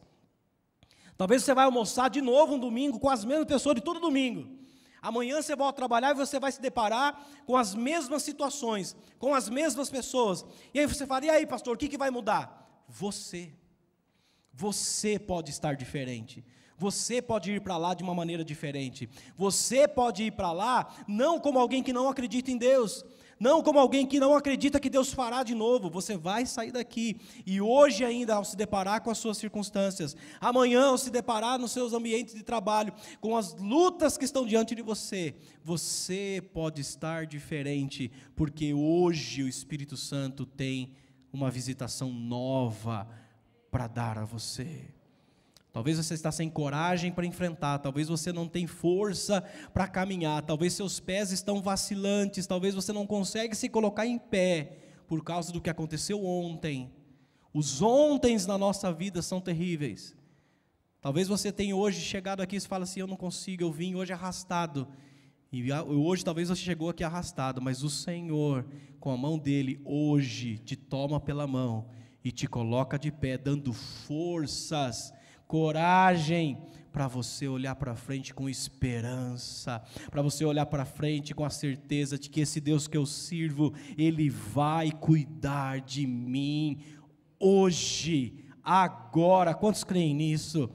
Talvez 1.18 1.44
você 1.44 1.54
vai 1.54 1.66
almoçar 1.66 2.10
de 2.10 2.22
novo 2.22 2.56
um 2.56 2.60
domingo 2.60 3.00
com 3.00 3.10
as 3.10 3.26
mesmas 3.26 3.48
pessoas 3.48 3.76
de 3.76 3.82
todo 3.82 4.00
domingo. 4.00 4.61
Amanhã 5.02 5.42
você 5.42 5.56
volta 5.56 5.72
a 5.72 5.82
trabalhar 5.82 6.12
e 6.12 6.14
você 6.14 6.40
vai 6.40 6.52
se 6.52 6.62
deparar 6.62 7.26
com 7.46 7.58
as 7.58 7.74
mesmas 7.74 8.22
situações, 8.22 8.96
com 9.18 9.34
as 9.34 9.50
mesmas 9.50 9.90
pessoas. 9.90 10.46
E 10.74 10.80
aí 10.80 10.86
você 10.86 11.08
fala: 11.08 11.26
e 11.26 11.30
aí, 11.30 11.48
pastor, 11.48 11.76
o 11.76 11.78
que, 11.78 11.90
que 11.90 11.98
vai 11.98 12.12
mudar? 12.12 12.86
Você. 12.88 13.52
Você 14.54 15.18
pode 15.18 15.50
estar 15.50 15.76
diferente. 15.76 16.46
Você 16.78 17.22
pode 17.22 17.52
ir 17.52 17.62
para 17.62 17.78
lá 17.78 17.94
de 17.94 18.04
uma 18.04 18.14
maneira 18.14 18.44
diferente. 18.44 19.10
Você 19.38 19.88
pode 19.88 20.24
ir 20.24 20.32
para 20.32 20.52
lá 20.52 20.94
não 21.08 21.40
como 21.40 21.60
alguém 21.60 21.82
que 21.82 21.94
não 21.94 22.10
acredita 22.10 22.52
em 22.52 22.58
Deus, 22.58 23.06
não 23.42 23.64
como 23.64 23.80
alguém 23.80 24.06
que 24.06 24.20
não 24.20 24.36
acredita 24.36 24.80
que 24.80 24.88
Deus 24.88 25.12
fará 25.12 25.42
de 25.42 25.56
novo. 25.56 25.90
Você 25.90 26.16
vai 26.16 26.46
sair 26.46 26.72
daqui 26.72 27.20
e 27.44 27.60
hoje 27.60 28.06
ainda 28.06 28.36
ao 28.36 28.46
se 28.46 28.56
deparar 28.56 29.02
com 29.02 29.10
as 29.10 29.18
suas 29.18 29.36
circunstâncias, 29.40 30.16
amanhã 30.40 30.86
ao 30.86 30.98
se 30.98 31.10
deparar 31.10 31.58
nos 31.58 31.72
seus 31.72 31.92
ambientes 31.92 32.36
de 32.36 32.44
trabalho, 32.44 32.94
com 33.20 33.36
as 33.36 33.56
lutas 33.56 34.16
que 34.16 34.26
estão 34.26 34.46
diante 34.46 34.76
de 34.76 34.84
você, 34.84 35.34
você 35.64 36.48
pode 36.54 36.82
estar 36.82 37.26
diferente, 37.26 38.12
porque 38.36 38.76
hoje 38.76 39.42
o 39.42 39.48
Espírito 39.48 39.98
Santo 39.98 40.46
tem 40.46 40.94
uma 41.34 41.50
visitação 41.50 42.14
nova 42.14 43.08
para 43.72 43.88
dar 43.88 44.20
a 44.20 44.24
você. 44.24 45.01
Talvez 45.74 45.98
você 45.98 46.14
está 46.14 46.32
sem 46.32 46.50
coragem 46.50 47.14
para 47.14 47.26
enfrentar, 47.26 47.80
talvez 47.80 48.10
você 48.10 48.34
não 48.34 48.46
tem 48.46 48.68
força 48.68 49.42
para 49.74 49.88
caminhar, 49.88 50.42
talvez 50.42 50.74
seus 50.74 51.00
pés 51.00 51.32
estão 51.32 51.62
vacilantes, 51.62 52.46
talvez 52.46 52.76
você 52.76 52.92
não 52.92 53.08
consegue 53.08 53.56
se 53.56 53.70
colocar 53.70 54.06
em 54.06 54.20
pé 54.20 54.80
por 55.08 55.24
causa 55.24 55.54
do 55.54 55.62
que 55.62 55.70
aconteceu 55.70 56.26
ontem. 56.26 56.92
Os 57.54 57.82
ontens 57.82 58.46
na 58.46 58.58
nossa 58.58 58.92
vida 58.92 59.22
são 59.22 59.40
terríveis. 59.40 60.16
Talvez 61.00 61.28
você 61.28 61.52
tenha 61.52 61.76
hoje 61.76 62.02
chegado 62.02 62.42
aqui 62.42 62.58
e 62.58 62.62
fala 62.62 62.84
assim: 62.84 63.00
Eu 63.00 63.08
não 63.08 63.18
consigo, 63.18 63.64
eu 63.64 63.72
vim 63.72 63.96
hoje 63.96 64.12
arrastado. 64.12 64.88
E 65.52 65.72
hoje 65.72 66.24
talvez 66.24 66.50
você 66.50 66.62
chegou 66.62 66.90
aqui 66.90 67.04
arrastado, 67.04 67.62
mas 67.62 67.84
o 67.84 67.90
Senhor, 67.90 68.66
com 69.00 69.10
a 69.12 69.18
mão 69.18 69.38
dele, 69.38 69.82
hoje 69.84 70.58
te 70.60 70.76
toma 70.76 71.20
pela 71.20 71.46
mão 71.46 71.90
e 72.24 72.32
te 72.32 72.48
coloca 72.48 72.98
de 72.98 73.12
pé, 73.12 73.38
dando 73.38 73.74
forças 73.74 75.14
coragem 75.52 76.58
para 76.94 77.10
você 77.10 77.46
olhar 77.46 77.76
para 77.76 77.94
frente 77.94 78.34
com 78.34 78.48
esperança, 78.48 79.84
para 80.10 80.22
você 80.22 80.46
olhar 80.46 80.66
para 80.66 80.86
frente 80.86 81.36
com 81.36 81.44
a 81.44 81.50
certeza 81.50 82.18
de 82.18 82.30
que 82.30 82.40
esse 82.40 82.62
Deus 82.62 82.88
que 82.88 82.96
eu 82.96 83.06
sirvo, 83.06 83.74
Ele 83.98 84.30
vai 84.30 84.94
cuidar 84.94 85.82
de 85.82 86.08
mim 86.08 86.80
hoje, 87.38 88.46
agora. 88.64 89.54
Quantos 89.54 89.84
creem 89.84 90.16
nisso? 90.16 90.70